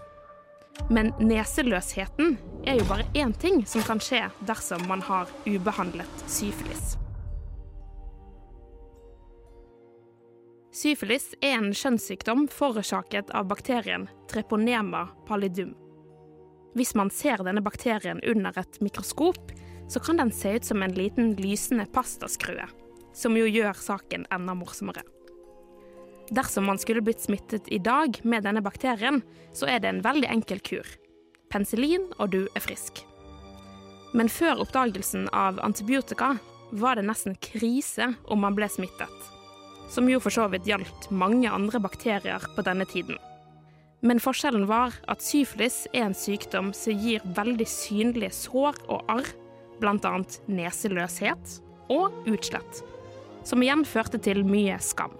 Men 0.88 1.12
neseløsheten 1.20 2.38
er 2.64 2.80
jo 2.80 2.86
bare 2.88 3.04
én 3.12 3.34
ting 3.36 3.60
som 3.68 3.84
kan 3.84 4.00
skje 4.00 4.22
dersom 4.48 4.86
man 4.88 5.04
har 5.04 5.28
ubehandlet 5.44 6.24
syfilis. 6.24 6.96
Syfilis 10.72 11.34
er 11.42 11.58
en 11.58 11.72
kjønnssykdom 11.76 12.48
forårsaket 12.48 13.32
av 13.36 13.44
bakterien 13.52 14.08
treponema 14.32 15.10
pallidum. 15.28 15.76
Hvis 16.78 16.94
man 16.94 17.10
ser 17.10 17.42
denne 17.42 17.62
bakterien 17.64 18.20
under 18.26 18.54
et 18.60 18.78
mikroskop, 18.80 19.50
så 19.90 20.00
kan 20.00 20.20
den 20.20 20.30
se 20.30 20.54
ut 20.56 20.64
som 20.64 20.82
en 20.82 20.94
liten 20.94 21.34
lysende 21.40 21.86
pastaskrue, 21.90 22.68
som 23.12 23.36
jo 23.36 23.48
gjør 23.50 23.74
saken 23.74 24.28
enda 24.30 24.54
morsommere. 24.54 25.02
Dersom 26.30 26.68
man 26.70 26.78
skulle 26.78 27.02
blitt 27.02 27.24
smittet 27.24 27.66
i 27.74 27.80
dag 27.82 28.20
med 28.22 28.46
denne 28.46 28.62
bakterien, 28.62 29.18
så 29.52 29.66
er 29.66 29.82
det 29.82 29.90
en 29.90 30.04
veldig 30.04 30.28
enkel 30.30 30.62
kur. 30.62 30.86
Penicillin, 31.50 32.06
og 32.22 32.30
du 32.30 32.44
er 32.54 32.62
frisk. 32.62 33.02
Men 34.14 34.30
før 34.30 34.62
oppdagelsen 34.62 35.26
av 35.34 35.58
antibiotika 35.62 36.36
var 36.70 36.98
det 36.98 37.08
nesten 37.08 37.34
krise 37.42 38.12
om 38.30 38.44
man 38.46 38.54
ble 38.54 38.68
smittet. 38.70 39.26
Som 39.90 40.06
jo 40.10 40.22
for 40.22 40.30
så 40.34 40.46
vidt 40.52 40.70
gjaldt 40.70 41.10
mange 41.10 41.50
andre 41.50 41.82
bakterier 41.82 42.46
på 42.54 42.62
denne 42.66 42.86
tiden. 42.86 43.18
Men 44.00 44.20
forskjellen 44.22 44.64
var 44.68 44.94
at 45.12 45.24
syfilis 45.24 45.84
er 45.92 46.06
en 46.06 46.16
sykdom 46.16 46.72
som 46.76 46.96
gir 46.96 47.24
veldig 47.36 47.66
synlige 47.68 48.32
sår 48.32 48.78
og 48.88 49.10
arr, 49.12 49.28
bl.a. 49.80 50.14
neseløshet 50.48 51.58
og 51.92 52.30
utslett. 52.30 52.80
Som 53.44 53.64
igjen 53.64 53.84
førte 53.88 54.20
til 54.22 54.44
mye 54.48 54.78
skam. 54.84 55.12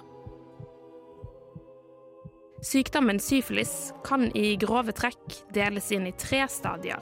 Sykdommen 2.64 3.21
syfilis 3.25 3.93
kan 4.05 4.27
i 4.37 4.53
grove 4.61 4.93
trekk 4.97 5.38
deles 5.57 5.88
inn 5.97 6.05
i 6.09 6.16
tre 6.16 6.43
stadier. 6.53 7.01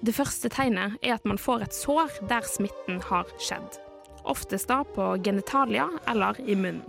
Det 0.00 0.14
første 0.16 0.48
tegnet 0.52 0.96
er 1.02 1.16
at 1.16 1.28
man 1.28 1.40
får 1.40 1.66
et 1.66 1.76
sår 1.76 2.20
der 2.30 2.44
smitten 2.48 3.02
har 3.08 3.28
skjedd. 3.36 3.76
Oftest 4.24 4.68
da 4.72 4.80
på 4.96 5.12
genitalia 5.24 5.88
eller 6.08 6.40
i 6.40 6.56
munnen. 6.56 6.84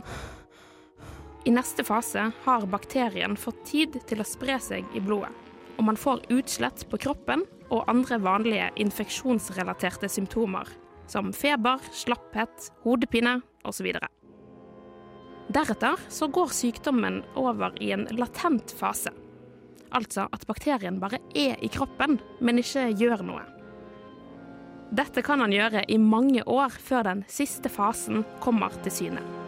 I 1.47 1.51
neste 1.51 1.83
fase 1.87 2.31
har 2.43 2.65
bakterien 2.67 3.37
fått 3.39 3.61
tid 3.69 3.93
til 4.09 4.19
å 4.19 4.25
spre 4.27 4.57
seg 4.59 4.87
i 4.97 4.99
blodet, 4.99 5.31
og 5.77 5.85
man 5.87 5.95
får 5.95 6.25
utslett 6.35 6.83
på 6.91 6.99
kroppen 7.05 7.45
og 7.69 7.87
andre 7.87 8.17
vanlige 8.19 8.65
infeksjonsrelaterte 8.83 10.09
symptomer, 10.11 10.67
som 11.07 11.31
feber, 11.31 11.79
slapphet, 11.95 12.67
hodepine 12.83 13.37
osv. 13.63 13.87
Deretter 15.55 16.03
så 16.11 16.27
går 16.27 16.51
sykdommen 16.51 17.21
over 17.39 17.79
i 17.79 17.93
en 17.95 18.03
latent 18.19 18.75
fase. 18.75 19.15
Altså 19.95 20.27
at 20.27 20.43
bakterien 20.51 20.99
bare 20.99 21.21
er 21.31 21.55
i 21.63 21.71
kroppen, 21.71 22.19
men 22.43 22.59
ikke 22.59 22.89
gjør 22.91 23.23
noe. 23.23 23.47
Dette 24.91 25.23
kan 25.23 25.39
han 25.39 25.55
gjøre 25.55 25.87
i 25.87 25.95
mange 25.95 26.43
år 26.43 26.75
før 26.75 27.07
den 27.07 27.27
siste 27.31 27.71
fasen 27.71 28.27
kommer 28.43 28.75
til 28.83 28.99
syne. 28.99 29.46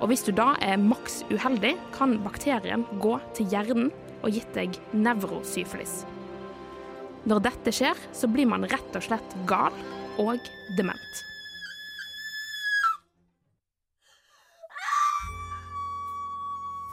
Og 0.00 0.08
hvis 0.08 0.24
du 0.24 0.32
da 0.32 0.54
er 0.64 0.80
maks 0.80 1.20
uheldig, 1.28 1.74
kan 1.92 2.16
bakterien 2.24 2.86
gå 3.02 3.18
til 3.36 3.50
hjernen 3.52 3.90
og 4.24 4.32
gitt 4.32 4.52
deg 4.56 4.76
nevrosyfilis. 4.96 6.02
Når 7.28 7.42
dette 7.44 7.72
skjer, 7.74 7.98
så 8.16 8.28
blir 8.32 8.48
man 8.48 8.64
rett 8.68 8.96
og 8.96 9.04
slett 9.04 9.34
gal 9.48 9.76
og 10.20 10.40
dement. 10.78 11.20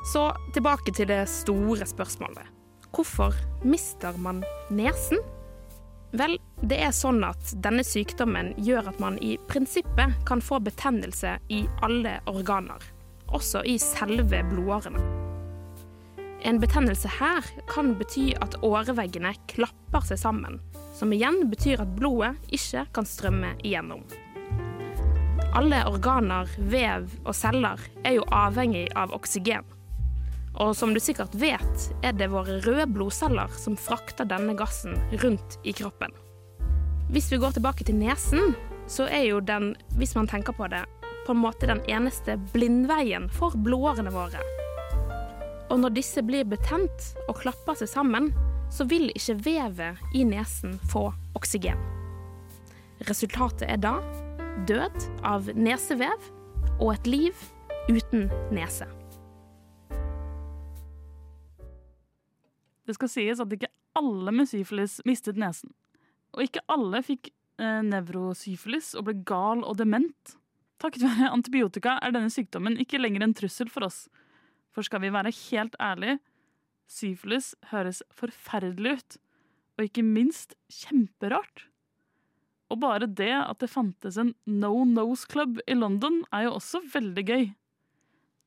Så 0.08 0.30
tilbake 0.56 0.92
til 0.96 1.08
det 1.08 1.24
store 1.32 1.88
spørsmålet. 1.88 2.44
Hvorfor 2.96 3.36
mister 3.68 4.16
man 4.20 4.44
nesen? 4.72 5.20
Vel, 6.16 6.38
det 6.64 6.80
er 6.80 6.94
sånn 6.96 7.20
at 7.28 7.52
denne 7.64 7.84
sykdommen 7.84 8.54
gjør 8.64 8.88
at 8.94 9.02
man 9.04 9.18
i 9.20 9.36
prinsippet 9.52 10.16
kan 10.28 10.44
få 10.44 10.62
betennelse 10.64 11.36
i 11.52 11.66
alle 11.84 12.16
organer, 12.32 12.80
også 13.34 13.64
i 13.68 13.78
selve 13.82 14.44
blodårene. 14.50 15.02
En 16.48 16.60
betennelse 16.62 17.10
her 17.18 17.46
kan 17.68 17.96
bety 17.98 18.30
at 18.40 18.60
åreveggene 18.64 19.34
klapper 19.52 20.06
seg 20.06 20.22
sammen, 20.22 20.60
som 20.96 21.12
igjen 21.14 21.48
betyr 21.52 21.82
at 21.84 21.96
blodet 21.98 22.38
ikke 22.54 22.86
kan 22.96 23.10
strømme 23.10 23.56
igjennom. 23.66 24.06
Alle 25.58 25.80
organer, 25.90 26.50
vev 26.70 27.08
og 27.24 27.34
celler 27.36 27.82
er 28.06 28.20
jo 28.20 28.28
avhengig 28.36 28.86
av 29.00 29.16
oksygen. 29.16 29.66
Og 30.62 30.74
som 30.78 30.94
du 30.94 31.00
sikkert 31.02 31.36
vet, 31.38 31.90
er 32.06 32.16
det 32.18 32.30
våre 32.34 32.60
røde 32.66 32.88
blodceller 32.94 33.52
som 33.58 33.78
frakter 33.78 34.26
denne 34.30 34.56
gassen 34.58 34.98
rundt 35.24 35.58
i 35.66 35.74
kroppen. 35.78 36.14
Hvis 37.14 37.32
vi 37.32 37.40
går 37.42 37.58
tilbake 37.58 37.86
til 37.88 37.98
nesen, 37.98 38.56
så 38.88 39.06
er 39.10 39.28
jo 39.30 39.40
den, 39.44 39.76
hvis 39.98 40.16
man 40.18 40.30
tenker 40.30 40.56
på 40.58 40.68
det, 40.72 40.84
på 41.28 41.36
en 41.36 41.44
måte 41.44 41.68
den 41.68 41.82
eneste 41.92 42.38
blindveien 42.54 43.28
for 43.36 43.56
blodårene 43.60 44.14
våre. 44.16 44.40
Og 45.68 45.82
når 45.82 45.98
disse 45.98 46.24
blir 46.24 46.48
betent 46.48 47.12
og 47.28 47.42
klapper 47.42 47.76
seg 47.76 47.92
sammen, 47.92 48.32
så 48.72 48.88
vil 48.88 49.10
ikke 49.12 49.36
vevet 49.44 50.16
i 50.16 50.24
nesen 50.28 50.78
få 50.92 51.10
oksygen. 51.36 51.80
Resultatet 53.08 53.68
er 53.68 53.82
da 53.84 53.98
død 54.68 55.10
av 55.28 55.52
nesevev 55.60 56.32
og 56.80 56.94
et 56.96 57.12
liv 57.12 57.44
uten 57.92 58.30
nese. 58.56 58.88
Det 62.88 62.96
skal 62.96 63.12
sies 63.12 63.44
at 63.44 63.52
ikke 63.52 63.74
alle 64.00 64.32
med 64.32 64.48
syfilis 64.48 65.02
mistet 65.08 65.36
nesen. 65.40 65.74
Og 66.32 66.48
ikke 66.48 66.64
alle 66.72 67.04
fikk 67.04 67.34
eh, 67.60 67.82
nevrosyfilis 67.84 68.94
og 68.96 69.10
ble 69.10 69.20
gal 69.28 69.66
og 69.68 69.76
dement. 69.82 70.38
Takket 70.78 71.06
være 71.06 71.32
antibiotika 71.34 71.98
er 72.02 72.14
denne 72.14 72.32
sykdommen 72.34 72.78
ikke 72.82 73.00
lenger 73.02 73.26
en 73.26 73.36
trussel 73.38 73.70
for 73.74 73.88
oss. 73.88 74.06
For 74.76 74.86
skal 74.86 75.02
vi 75.02 75.14
være 75.14 75.34
helt 75.50 75.78
ærlige, 75.82 76.20
syfilis 76.88 77.56
høres 77.72 78.04
forferdelig 78.14 79.00
ut. 79.00 79.18
Og 79.78 79.90
ikke 79.90 80.06
minst 80.06 80.56
kjemperart. 80.74 81.68
Og 82.70 82.82
bare 82.82 83.08
det 83.08 83.32
at 83.32 83.60
det 83.62 83.70
fantes 83.72 84.18
en 84.18 84.34
No 84.46 84.84
Nose 84.86 85.28
Club 85.30 85.60
i 85.68 85.74
London, 85.78 86.24
er 86.34 86.48
jo 86.48 86.58
også 86.58 86.82
veldig 86.94 87.26
gøy. 87.26 87.46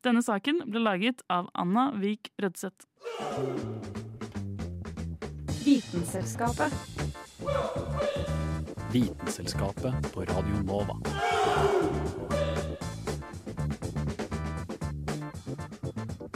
Denne 0.05 0.23
saken 0.25 0.62
ble 0.71 0.83
laget 0.83 1.23
av 1.31 1.51
Anna 1.55 1.90
Vik 2.01 2.33
Rødseth. 2.40 2.87
Vitenselskapet. 5.64 6.73
Vitenselskapet 8.92 10.12
på 10.12 10.20
Radio 10.20 10.62
Nova. 10.64 10.96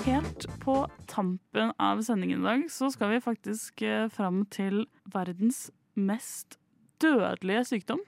Helt 0.04 0.60
på 0.60 0.88
tampen 1.06 1.72
av 1.76 2.02
sendingen 2.02 2.40
i 2.40 2.44
dag 2.44 2.70
så 2.70 2.90
skal 2.90 3.10
vi 3.10 3.20
faktisk 3.20 3.82
eh, 3.82 4.06
fram 4.08 4.44
til 4.46 4.84
verdens 5.10 5.70
mest 5.94 6.58
dødelige 7.02 7.64
sykdom. 7.64 8.00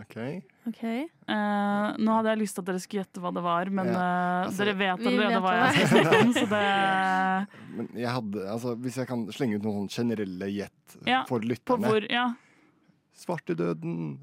OK. 0.00 0.16
okay. 0.68 1.04
Uh, 1.28 1.92
nå 2.00 2.14
hadde 2.16 2.32
jeg 2.32 2.40
lyst 2.46 2.56
til 2.56 2.64
at 2.64 2.70
dere 2.70 2.80
skulle 2.80 3.04
gjette 3.04 3.20
hva 3.20 3.32
det 3.36 3.42
var, 3.44 3.70
men 3.76 3.92
Ja, 3.92 4.00
eh, 4.00 4.46
altså- 4.46 4.64
dere 4.64 4.78
vet 4.78 5.06
allerede 5.06 5.34
vet 5.34 5.44
hva 5.44 5.56
jeg 5.56 5.66
det 5.66 5.74
skal 5.74 5.90
snakke 5.98 6.20
om, 6.24 6.32
så 6.32 6.46
det 6.56 7.76
Men 7.76 7.90
jeg 7.92 8.12
hadde, 8.16 8.52
altså, 8.54 8.76
hvis 8.76 8.96
jeg 9.02 9.10
kan 9.10 9.26
slenge 9.36 9.58
ut 9.58 9.66
noen 9.68 9.90
generelle 9.90 10.48
gjett 10.48 11.02
Ja, 11.04 11.26
for 11.28 11.44
På 11.66 11.76
hvor 11.76 12.08
Ja. 12.08 12.30
Svartedøden. 13.20 14.18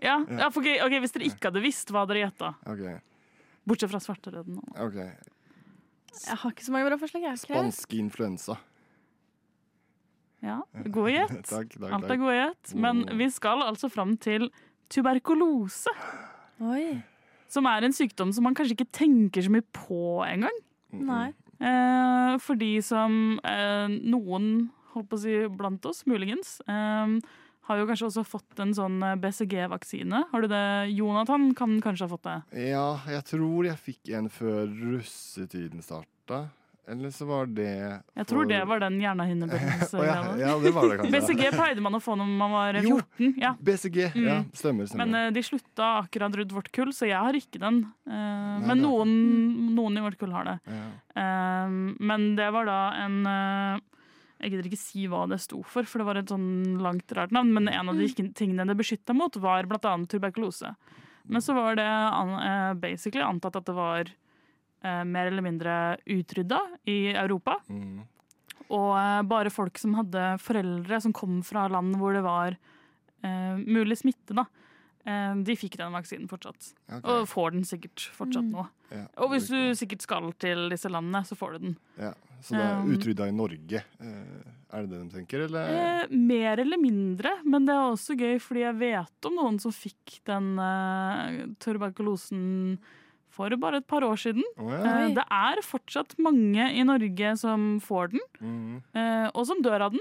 Ja, 0.00 0.18
Ja. 0.24 0.38
ja 0.46 0.48
for, 0.48 0.64
okay, 0.64 0.78
ok, 0.80 0.96
Hvis 1.04 1.12
dere 1.12 1.28
ikke 1.28 1.50
hadde 1.50 1.62
visst, 1.64 1.92
hva 1.92 2.04
hadde 2.04 2.16
dere 2.16 2.30
gjetta? 2.30 2.54
OK. 2.72 3.02
Bortsett 3.68 3.92
fra 3.92 4.00
svartedøden. 4.00 4.62
ok. 4.80 4.96
Jeg 6.20 6.36
har 6.42 6.50
ikke 6.50 6.64
så 6.66 6.72
mange 6.74 6.88
bra 6.88 6.96
forslag. 6.98 7.22
Jeg. 7.28 7.38
Spansk 7.44 7.92
influensa. 7.94 8.56
Ja, 10.42 10.62
gode 10.88 11.12
gjett. 11.12 11.44
Takk, 11.52 11.74
takk, 11.76 11.92
Alt 11.92 12.08
er 12.08 12.16
god 12.16 12.24
gode 12.24 12.38
gjett. 12.38 12.74
Men 12.80 13.04
vi 13.20 13.28
skal 13.32 13.62
altså 13.62 13.90
fram 13.92 14.16
til 14.20 14.48
tuberkulose. 14.90 15.92
Oi. 16.64 17.02
Som 17.50 17.68
er 17.70 17.84
en 17.86 17.94
sykdom 17.94 18.32
som 18.34 18.46
man 18.46 18.56
kanskje 18.56 18.76
ikke 18.78 18.90
tenker 18.94 19.44
så 19.44 19.52
mye 19.52 19.66
på 19.76 20.20
engang. 20.26 20.58
Nei. 20.96 21.28
Eh, 21.60 22.34
for 22.40 22.58
de 22.58 22.72
som 22.84 23.38
eh, 23.44 23.86
noen, 24.00 24.70
holdt 24.94 25.10
på 25.10 25.18
å 25.18 25.22
si 25.22 25.36
blant 25.60 25.84
oss, 25.86 26.02
muligens, 26.08 26.56
eh, 26.64 27.18
har 27.70 27.80
jo 27.80 27.86
kanskje 27.88 28.08
også 28.10 28.26
fått 28.26 28.60
en 28.66 28.74
sånn 28.76 29.00
eh, 29.06 29.16
BCG-vaksine. 29.22 30.24
Har 30.32 30.42
du 30.44 30.48
det? 30.50 30.64
Jonathan 30.98 31.50
kan 31.54 31.78
kanskje 31.84 32.06
ha 32.08 32.12
fått 32.16 32.26
det. 32.28 32.38
Ja, 32.70 32.86
jeg 33.08 33.24
tror 33.30 33.70
jeg 33.70 33.78
fikk 33.88 34.14
en 34.18 34.28
før 34.32 34.66
russetiden 34.70 35.82
starta. 35.86 36.48
Eller 36.90 37.12
så 37.14 37.22
var 37.28 37.46
det 37.54 37.68
Jeg 38.16 38.26
tror 38.26 38.48
det 38.50 38.64
var 38.66 38.80
den 38.82 38.96
ja, 39.04 39.12
hjernehinnebetennelse-greia. 39.12 40.32
ja, 40.40 40.54
det 40.58 40.70
var 40.74 40.88
det 40.90 40.96
kanskje. 40.98 41.12
BCG 41.20 41.42
pleide 41.54 41.84
man 41.84 41.94
å 41.94 42.00
få 42.02 42.16
når 42.18 42.30
man 42.40 42.50
var 42.50 42.78
Jo, 42.82 42.96
14. 43.20 43.36
Ja. 43.38 43.52
BCG. 43.60 43.98
Ja, 44.18 44.38
Mm. 44.40 44.48
stemmer. 44.58 44.88
stemmer. 44.90 45.04
Men 45.06 45.14
eh, 45.20 45.30
de 45.36 45.42
slutta 45.46 45.90
akkurat 46.00 46.34
rundt 46.40 46.52
vårt 46.56 46.72
kull, 46.74 46.90
så 46.96 47.06
jeg 47.06 47.20
har 47.20 47.36
ikke 47.38 47.60
den. 47.62 47.84
Eh, 48.10 48.56
men 48.64 48.72
da- 48.74 48.80
noen, 48.80 49.14
noen 49.76 50.00
i 50.00 50.02
vårt 50.08 50.18
kull 50.18 50.34
har 50.34 50.44
det. 50.50 50.58
ja. 50.66 50.88
Men 52.00 52.34
det 52.38 52.50
var 52.54 52.64
da 52.66 52.80
en 53.04 53.16
Jeg 54.40 54.50
gidder 54.54 54.68
ikke 54.70 54.80
si 54.80 55.06
hva 55.10 55.26
det 55.28 55.40
sto 55.42 55.60
for, 55.62 55.84
for 55.84 56.00
det 56.00 56.06
var 56.08 56.16
et 56.20 56.30
sånn 56.32 56.78
langt, 56.80 57.12
rart 57.12 57.30
navn. 57.36 57.52
Men 57.52 57.68
en 57.68 57.90
av 57.92 57.98
de 57.98 58.06
tingene 58.32 58.64
det 58.66 58.76
beskytta 58.78 59.12
mot, 59.16 59.36
var 59.36 59.66
annet 59.68 60.08
tuberkulose. 60.08 60.74
Men 61.30 61.42
så 61.44 61.54
var 61.54 61.76
det 61.76 61.86
eh, 62.40 62.72
basically 62.80 63.22
antatt 63.22 63.56
at 63.60 63.66
det 63.68 63.74
var 63.76 64.08
eh, 64.82 65.04
mer 65.04 65.26
eller 65.28 65.44
mindre 65.44 65.74
utrydda 66.08 66.58
i 66.88 67.12
Europa. 67.12 67.58
Mm. 67.68 68.00
Og 68.70 68.88
eh, 68.96 69.20
bare 69.28 69.50
folk 69.52 69.78
som 69.78 69.94
hadde 69.98 70.38
foreldre 70.40 71.00
som 71.04 71.12
kom 71.12 71.42
fra 71.46 71.68
land 71.68 71.96
hvor 72.00 72.16
det 72.16 72.24
var 72.24 72.56
eh, 73.22 73.60
mulig 73.60 73.98
smitte, 74.00 74.34
da. 74.34 74.46
eh, 75.04 75.34
de 75.44 75.56
fikk 75.60 75.76
den 75.78 75.92
vaksinen 75.94 76.30
fortsatt. 76.30 76.72
Okay. 76.88 77.04
Og 77.12 77.28
får 77.28 77.52
den 77.58 77.68
sikkert 77.68 78.08
fortsatt 78.16 78.48
Mm. 78.48 78.56
nå. 78.56 78.66
Ja, 78.90 79.04
Og 79.22 79.30
hvis 79.34 79.46
du 79.52 79.74
sikkert 79.78 80.02
skal 80.02 80.32
til 80.40 80.68
disse 80.72 80.88
landene, 80.90 81.22
så 81.28 81.36
får 81.38 81.52
du 81.52 81.58
den. 81.68 81.76
ja. 82.00 82.14
Så 82.40 82.56
det 82.56 82.62
er 82.64 82.78
Um, 82.80 82.92
utrydda 82.94 83.26
i 83.28 83.34
Norge. 83.36 83.82
Eh, 84.00 84.44
er 84.72 84.86
det 84.86 84.90
det 84.90 85.00
de 85.02 85.10
tenker, 85.18 85.42
eller? 85.46 85.68
Eh, 86.04 86.06
mer 86.14 86.60
eller 86.62 86.78
mindre, 86.80 87.30
men 87.44 87.66
det 87.66 87.74
er 87.74 87.90
også 87.90 88.16
gøy 88.16 88.38
fordi 88.40 88.60
jeg 88.64 88.78
vet 88.80 89.26
om 89.28 89.34
noen 89.36 89.58
som 89.60 89.72
fikk 89.74 90.20
den 90.30 90.54
eh, 90.58 91.46
tuberkulosen 91.60 92.78
for 93.30 93.50
bare 93.62 93.78
et 93.78 93.86
par 93.86 94.02
år 94.02 94.16
siden. 94.18 94.42
Oh, 94.58 94.70
ja. 94.72 94.80
Eh, 95.06 95.12
det 95.14 95.24
er 95.30 95.60
fortsatt 95.62 96.16
mange 96.18 96.64
i 96.74 96.82
Norge 96.86 97.36
som 97.38 97.78
får 97.80 98.10
den, 98.14 98.20
Mhm. 98.40 98.82
eh, 98.94 99.30
og 99.34 99.46
som 99.46 99.60
dør 99.62 99.82
av 99.88 99.92
den. 99.92 100.00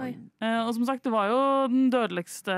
Eh, 0.00 0.64
og 0.64 0.72
som 0.72 0.86
sagt, 0.86 1.02
det 1.04 1.12
var 1.12 1.28
jo 1.28 1.68
den 1.68 1.90
dødeligste, 1.92 2.54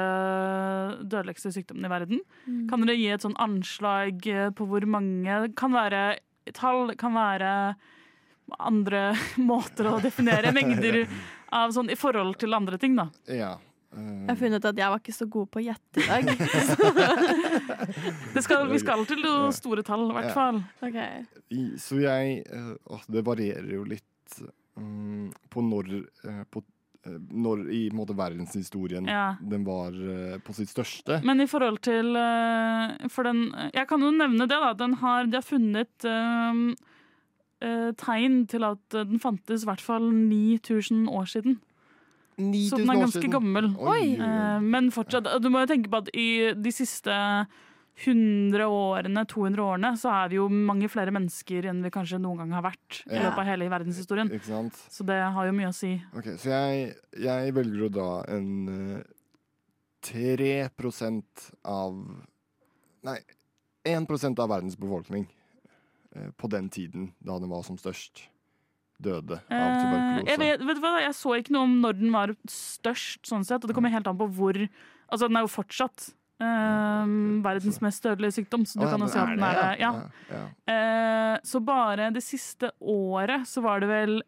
dødeligste 1.11 1.51
sykdommen 1.51 1.85
i 1.85 1.90
verden. 1.90 2.21
Mm. 2.47 2.68
Kan 2.71 2.85
dere 2.87 2.97
gi 2.97 3.09
et 3.11 3.25
sånn 3.25 3.35
anslag 3.42 4.21
på 4.55 4.66
hvor 4.68 4.85
mange 4.87 5.53
kan 5.57 5.73
være 5.75 6.18
tall, 6.55 6.95
kan 6.95 7.12
være 7.14 7.75
andre 8.59 9.12
måter 9.51 9.87
å 9.93 9.99
definere 10.03 10.53
mengder 10.53 11.05
av 11.53 11.71
sånn 11.75 11.91
i 11.93 11.97
forhold 11.99 12.38
til 12.41 12.55
andre 12.57 12.79
ting, 12.81 12.97
da. 12.97 13.09
Ja. 13.29 13.53
eh, 13.93 14.25
Jeg 14.25 14.31
har 14.33 14.38
funnet 14.41 14.62
ut 14.65 14.69
at 14.73 14.79
jeg 14.81 14.88
var 14.95 14.99
ikke 15.03 15.12
så 15.17 15.27
god 15.29 15.51
på 15.53 15.61
å 15.61 15.65
gjette 15.67 16.01
i 16.01 16.09
dag. 16.09 16.25
Det 18.35 18.43
skal, 18.45 18.67
vi 18.73 18.79
skal 18.81 19.05
til 19.09 19.21
noen 19.25 19.53
store 19.57 19.83
tall, 19.87 20.09
i 20.11 20.15
hvert 20.17 20.29
Ja. 20.31 20.35
fall. 20.37 20.59
Okay. 20.83 21.25
så 21.79 21.99
jeg 22.01 22.45
å, 22.88 23.01
Det 23.11 23.23
varierer 23.27 23.73
jo 23.75 23.85
litt 23.85 24.05
um, 24.77 25.31
på 25.53 25.61
når 25.61 25.85
eh, 26.25 26.45
på, 26.51 26.62
eh, 27.05 27.19
når 27.31 27.67
i 27.75 27.83
en 27.91 27.97
måte, 27.99 28.15
verdenshistorien 28.17 29.05
Ja. 29.11 29.35
den 29.41 29.65
var 29.65 29.93
uh, 29.93 30.38
på 30.41 30.53
sitt 30.57 30.69
største. 30.73 31.21
Men 31.25 31.41
i 31.45 31.51
forhold 31.51 31.81
til 31.85 32.17
uh, 32.17 32.97
For 33.12 33.23
den 33.29 33.51
Jeg 33.75 33.87
kan 33.91 34.01
jo 34.01 34.09
nevne 34.11 34.47
det, 34.49 34.57
da. 34.57 34.73
Den 34.73 34.95
har, 35.03 35.27
de 35.27 35.37
har 35.37 35.43
funnet 35.45 36.05
eh, 36.09 36.09
eh, 36.09 36.55
tegn 37.98 38.42
til 38.51 38.64
at 38.66 38.96
den 38.96 39.20
fantes 39.22 39.62
i 39.62 39.68
hvert 39.68 39.85
fall 39.85 40.09
9000 40.11 41.07
år 41.12 41.29
siden. 41.31 41.61
Så 42.37 42.79
den 42.81 42.88
er 42.90 43.03
ganske 43.03 43.29
gammel. 43.31 43.68
Oi. 43.77 44.14
Eh, 44.16 44.62
men 44.64 44.88
fortsatt, 44.94 45.29
du 45.42 45.51
må 45.53 45.62
jo 45.62 45.70
tenke 45.70 45.92
på 45.92 46.01
at 46.01 46.09
i 46.16 46.53
de 46.57 46.72
siste 46.72 47.12
100 48.03 48.64
årene, 48.64 49.25
200 49.29 49.62
årene, 49.62 49.90
så 50.01 50.14
er 50.16 50.31
vi 50.33 50.38
jo 50.38 50.46
mange 50.48 50.88
flere 50.90 51.12
mennesker 51.12 51.68
enn 51.68 51.83
vi 51.85 51.92
kanskje 51.92 52.20
noen 52.22 52.40
gang 52.40 52.55
har 52.57 52.64
vært 52.70 53.03
i 53.05 53.18
løpet 53.18 53.42
av 53.42 53.51
hele 53.51 53.68
verdenshistorien. 53.72 54.33
Så 54.88 55.05
det 55.09 55.18
har 55.37 55.48
jo 55.48 55.57
mye 55.59 55.70
å 55.70 55.77
si. 55.77 55.92
Ok, 56.16 56.33
Så 56.40 56.55
jeg, 56.55 56.94
jeg 57.20 57.55
velger 57.59 57.87
å 57.87 57.92
da 57.92 58.09
en 58.33 58.48
eh, 58.72 59.03
3 60.03 60.55
av 61.68 62.01
Nei, 63.03 63.18
1 63.87 64.07
av 64.38 64.48
verdens 64.48 64.77
befolkning 64.79 65.27
eh, 65.27 65.41
på 66.37 66.48
den 66.53 66.68
tiden 66.68 67.11
da 67.25 67.38
den 67.40 67.48
var 67.53 67.62
som 67.66 67.79
størst, 67.81 68.27
døde 69.03 69.38
av 69.51 69.53
Eh, 69.53 69.77
tuberkulose. 69.83 70.27
jeg, 70.29 70.38
vet, 70.38 70.61
vet 70.68 70.77
du 70.79 70.83
hva, 70.85 70.90
jeg 71.03 71.14
så 71.18 71.37
ikke 71.40 71.55
noe 71.57 71.64
om 71.66 71.79
når 71.83 71.96
den 71.98 72.12
var 72.14 72.35
størst, 72.53 73.25
sånn 73.27 73.44
sett, 73.48 73.62
og 73.64 73.70
det 73.70 73.75
kommer 73.75 73.90
helt 73.94 74.07
an 74.11 74.18
på 74.20 74.29
hvor 74.37 74.59
Altså, 75.12 75.27
den 75.29 75.37
er 75.37 75.42
jo 75.44 75.51
fortsatt 75.53 76.07
eh, 76.40 77.11
verdens 77.44 77.81
mest 77.85 78.05
dødelige 78.07 78.37
sykdom, 78.38 78.62
så 78.64 78.79
du 78.79 78.85
ah, 78.85 78.87
ja, 78.87 78.92
kan 78.94 79.03
jo 79.05 79.09
si 79.12 79.18
at 79.20 79.33
den 79.33 79.42
det, 79.42 79.51
er 79.64 79.81
ja. 79.83 79.90
ja, 80.31 80.44
Eh, 80.72 81.35
Så 81.44 81.61
bare 81.64 82.11
det 82.14 82.22
siste 82.25 82.70
året 82.81 83.44
så 83.48 83.61
var 83.64 83.81
det 83.83 83.88
vel 83.90 84.22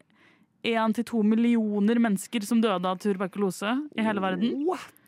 én 0.65 0.95
til 0.97 1.05
to 1.05 1.23
millioner 1.23 2.01
mennesker 2.01 2.45
som 2.45 2.61
døde 2.65 2.89
av 2.89 2.99
tuberkulose 3.01 3.75
i 3.97 4.05
hele 4.05 4.21
verden. 4.25 4.65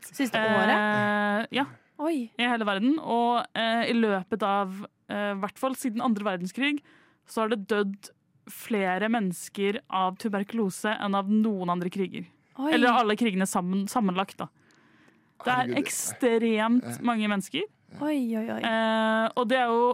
Siste 0.06 0.36
året? 0.38 0.76
Eh, 0.76 1.46
ja, 1.58 1.64
Oi. 1.98 2.30
i 2.38 2.44
hele 2.48 2.64
verden. 2.68 2.98
Og 3.00 3.40
eh, 3.56 3.88
i 3.90 3.94
løpet 3.96 4.42
av 4.44 4.74
eh, 4.84 4.90
i 5.08 5.38
hvert 5.40 5.58
fall 5.60 5.76
siden 5.78 6.02
andre 6.02 6.24
verdenskrig 6.26 6.80
så 7.26 7.44
har 7.44 7.52
det 7.52 7.66
dødd 7.70 8.08
flere 8.50 9.08
mennesker 9.10 9.80
av 9.90 10.16
tuberkulose 10.22 10.92
enn 11.02 11.14
av 11.18 11.30
noen 11.30 11.72
andre 11.74 11.90
kriger. 11.90 12.26
Oi. 12.56 12.72
Eller 12.74 12.94
alle 12.94 13.16
krigene 13.18 13.46
sammen, 13.46 13.86
sammenlagt, 13.90 14.38
da. 14.40 14.48
Det 15.44 15.52
er 15.52 15.72
ekstremt 15.78 17.00
mange 17.04 17.28
mennesker. 17.28 17.66
Oi, 18.00 18.18
oi, 18.36 18.44
oi. 18.50 18.60
Eh, 18.66 19.26
og 19.38 19.46
det 19.50 19.58
er 19.60 19.70
jo 19.70 19.86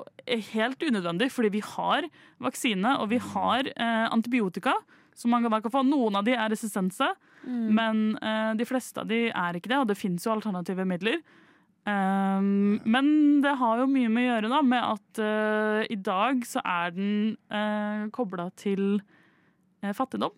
helt 0.52 0.82
unødvendig, 0.82 1.28
fordi 1.34 1.50
vi 1.58 1.62
har 1.66 2.06
vaksine 2.42 2.96
og 3.02 3.10
vi 3.12 3.20
har 3.32 3.68
eh, 3.72 4.06
antibiotika. 4.08 4.76
Som 5.14 5.34
man 5.34 5.44
kan 5.44 5.68
få. 5.68 5.82
Noen 5.84 6.16
av 6.16 6.24
de 6.24 6.32
er 6.32 6.48
resistense, 6.52 7.12
Mm. 7.42 7.74
men 7.74 7.96
eh, 8.22 8.52
de 8.54 8.64
fleste 8.64 9.00
av 9.02 9.08
de 9.10 9.24
er 9.26 9.56
ikke 9.58 9.66
det. 9.66 9.78
Og 9.82 9.88
det 9.90 9.96
fins 9.98 10.22
jo 10.24 10.30
alternative 10.30 10.84
midler. 10.86 11.16
Um, 11.82 12.78
men 12.86 13.08
det 13.42 13.56
har 13.58 13.80
jo 13.80 13.88
mye 13.90 14.10
med 14.12 14.22
å 14.22 14.28
gjøre 14.28 14.52
da, 14.52 14.60
med 14.62 14.84
at 14.86 15.22
uh, 15.22 15.80
i 15.90 15.98
dag 15.98 16.44
så 16.46 16.62
er 16.62 16.94
den 16.94 17.34
uh, 17.50 18.06
kobla 18.14 18.50
til 18.58 19.00
uh, 19.82 19.90
fattigdom. 19.96 20.36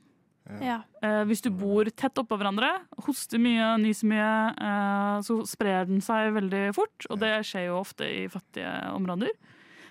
Ja. 0.61 0.83
Uh, 1.01 1.23
hvis 1.29 1.43
du 1.45 1.49
bor 1.53 1.89
tett 1.97 2.21
oppå 2.21 2.37
hverandre, 2.41 2.71
hoster 3.07 3.41
mye, 3.41 3.75
nyser 3.81 4.11
mye, 4.11 4.33
eh, 4.67 5.17
så 5.25 5.39
sprer 5.49 5.89
den 5.89 6.03
seg 6.05 6.35
veldig 6.37 6.67
fort. 6.77 7.09
Og 7.09 7.21
det 7.23 7.33
skjer 7.49 7.71
jo 7.71 7.81
ofte 7.81 8.09
i 8.09 8.27
fattige 8.33 8.73
områder. 8.93 9.33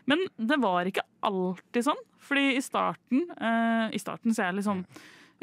Men 0.09 0.21
det 0.37 0.59
var 0.61 0.89
ikke 0.89 1.05
alltid 1.25 1.87
sånn. 1.89 2.01
Fordi 2.23 2.53
i 2.57 2.63
starten, 2.63 3.25
eh, 3.33 3.95
i 3.97 4.01
starten 4.01 4.35
så 4.35 4.47
er 4.47 4.57
liksom 4.59 4.85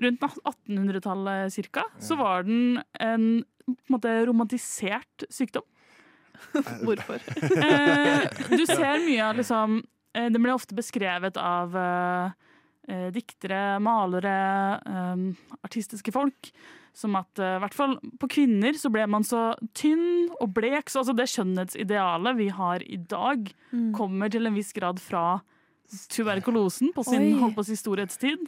Rundt 0.00 0.22
1800-tallet 0.22 1.52
cirka, 1.52 1.82
så 2.00 2.16
var 2.16 2.46
den 2.46 2.78
en 3.04 3.42
på 3.66 3.74
en 3.74 3.92
måte 3.92 4.12
romantisert 4.24 5.26
sykdom. 5.28 5.66
Hvorfor? 6.86 7.20
Eh, 7.62 8.26
du 8.56 8.64
ser 8.70 9.00
mye 9.06 9.22
av 9.28 9.36
liksom 9.38 9.80
eh, 10.14 10.28
Det 10.32 10.40
blir 10.40 10.54
ofte 10.54 10.74
beskrevet 10.78 11.36
av 11.40 11.76
eh, 11.76 13.08
diktere, 13.14 13.78
malere, 13.82 14.36
eh, 14.86 15.56
artistiske 15.62 16.12
folk. 16.14 16.50
Som 16.96 17.14
at 17.20 17.38
eh, 17.38 17.54
i 17.56 17.60
hvert 17.62 17.76
fall 17.76 17.92
på 18.18 18.28
kvinner 18.32 18.74
så 18.74 18.90
ble 18.90 19.04
man 19.06 19.22
så 19.26 19.52
tynn 19.78 20.28
og 20.40 20.50
blek. 20.56 20.90
Så 20.90 21.04
altså 21.04 21.14
det 21.14 21.28
skjønnhetsidealet 21.30 22.36
vi 22.40 22.48
har 22.56 22.82
i 22.82 22.98
dag, 22.98 23.52
Mm. 23.70 23.92
kommer 23.94 24.26
til 24.32 24.46
en 24.48 24.56
viss 24.58 24.72
grad 24.74 24.98
fra 24.98 25.38
tuberkulosen 26.10 26.92
på 26.94 27.04
sin 27.06 27.22
Oi. 27.22 27.38
holdt 27.38 27.54
på 27.56 27.64
sin 27.66 27.78
storhetstid. 27.78 28.42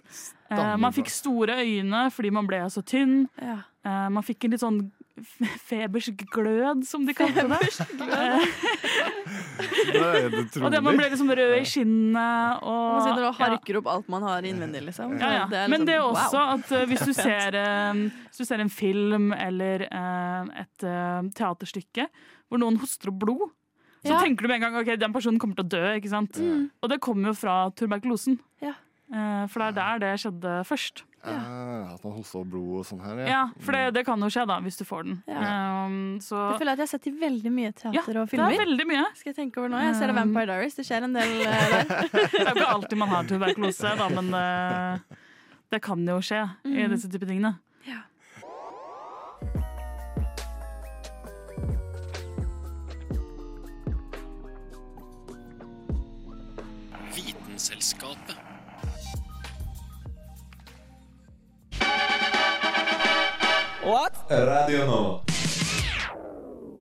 Eh, 0.51 0.77
man 0.83 0.93
fikk 0.95 1.11
store 1.11 1.57
øyne 1.63 2.09
fordi 2.15 2.31
man 2.35 2.47
ble 2.51 2.61
så 2.71 2.83
tynn. 2.87 3.29
Ja. 3.39 3.61
Eh, 3.87 4.09
man 4.15 4.23
fikk 4.27 4.45
en 4.47 4.55
litt 4.55 4.63
sånn 4.63 4.81
f- 5.21 5.57
febersk 5.69 6.23
glød, 6.33 6.85
som 6.89 7.05
de 7.07 7.15
kalte 7.15 7.45
det. 7.49 7.59
Det 9.93 10.63
og 10.65 10.69
det, 10.73 10.81
man 10.83 10.97
ble 10.99 11.09
liksom 11.13 11.31
rød 11.33 11.55
i 11.59 11.65
skinnet. 11.69 12.63
Og, 12.63 12.83
Man 12.97 13.05
sitter 13.07 13.25
og 13.27 13.29
ja. 13.29 13.33
harker 13.45 13.79
opp 13.81 13.91
alt 13.93 14.11
man 14.13 14.27
har 14.27 14.47
innvendig, 14.49 14.83
liksom. 14.89 15.17
Ja, 15.21 15.31
ja. 15.43 15.47
Det 15.51 15.59
er 15.63 15.69
Men 15.73 15.81
liksom- 15.83 15.89
det 15.91 15.97
er 15.97 16.05
wow. 16.05 16.13
også 16.17 16.45
at 16.57 16.73
uh, 16.77 16.85
hvis 16.91 17.05
du 17.07 17.13
ser, 17.23 17.59
eh, 17.63 18.05
hvis 18.31 18.43
du 18.43 18.45
ser 18.49 18.61
en 18.65 18.71
film 18.73 19.33
eller 19.37 19.87
uh, 19.89 20.53
et 20.65 20.87
uh, 20.87 21.21
teaterstykke 21.37 22.09
hvor 22.49 22.61
noen 22.61 22.77
hoster 22.83 23.09
opp 23.13 23.21
blod, 23.23 23.49
så 24.03 24.17
Ja. 24.17 24.21
tenker 24.21 24.43
du 24.43 24.49
med 24.51 24.57
en 24.59 24.65
gang 24.67 24.77
ok, 24.83 24.97
den 24.99 25.13
personen 25.15 25.39
kommer 25.39 25.55
til 25.61 25.65
å 25.65 25.69
dø. 25.77 25.83
ikke 25.95 26.11
sant? 26.11 26.35
Og 26.83 26.89
det 26.91 26.99
kommer 27.01 27.31
jo 27.31 27.35
fra 27.39 27.71
tuberkulosen. 27.79 28.41
Ja. 28.61 28.73
Eh, 29.13 29.47
for 29.53 29.61
det 29.61 29.67
er 29.69 29.75
der 29.79 29.99
det 30.07 30.13
skjedde 30.23 30.53
først. 30.69 31.03
Ja. 31.23 31.35
at 31.95 32.03
han 32.03 32.15
hoster 32.17 32.43
blod 32.51 32.81
og 32.81 32.87
sånn 32.89 32.99
her, 33.05 33.21
Ja, 33.31 33.43
For 33.63 33.71
det, 33.77 33.95
det 33.95 34.03
kan 34.09 34.19
jo 34.19 34.27
skje 34.27 34.43
da, 34.51 34.57
hvis 34.65 34.75
du 34.81 34.83
får 34.89 35.05
den. 35.07 35.21
Ja. 35.31 35.85
Um, 35.87 36.19
så 36.19 36.35
Jeg 36.51 36.59
føler 36.65 36.73
at 36.73 36.81
jeg 36.83 36.89
har 36.89 36.91
sett 36.91 37.07
i 37.07 37.13
veldig 37.21 37.53
mye 37.55 37.71
teater 37.71 37.95
ja, 37.95 38.03
og 38.25 38.27
det 38.33 38.41
er 38.43 38.65
veldig 38.65 38.87
mye. 38.91 39.05
Skal 39.15 39.31
jeg 39.31 39.37
tenke 39.37 39.61
over 39.63 39.71
nå? 39.71 39.79
Jeg 39.85 39.95
ser 40.01 40.11
det 40.11 40.17
Vampire 40.19 40.49
Diaries. 40.51 40.75
Det 40.75 40.87
skjer 40.89 41.07
en 41.07 41.15
del 41.15 41.35
eh, 41.47 41.69
der. 41.77 41.93
Det 42.11 42.41
er 42.43 42.51
jo 42.51 42.57
ikke 42.57 42.73
alltid 42.75 42.99
man 43.05 43.09
har 43.15 43.29
tuberkulose, 43.31 43.93
da, 44.03 44.09
men 44.19 44.35
uh, 44.35 45.21
det 45.71 45.81
kan 45.87 46.03
jo 46.11 46.19
skje 46.27 46.43
i 46.67 46.75
Mhm. 46.75 46.91
disse 46.97 47.09
typer 47.13 47.31
tingene. 47.31 47.55
Vitenselskapet. 57.15 58.37
Radio 64.29 64.87
Nova. 64.87 65.32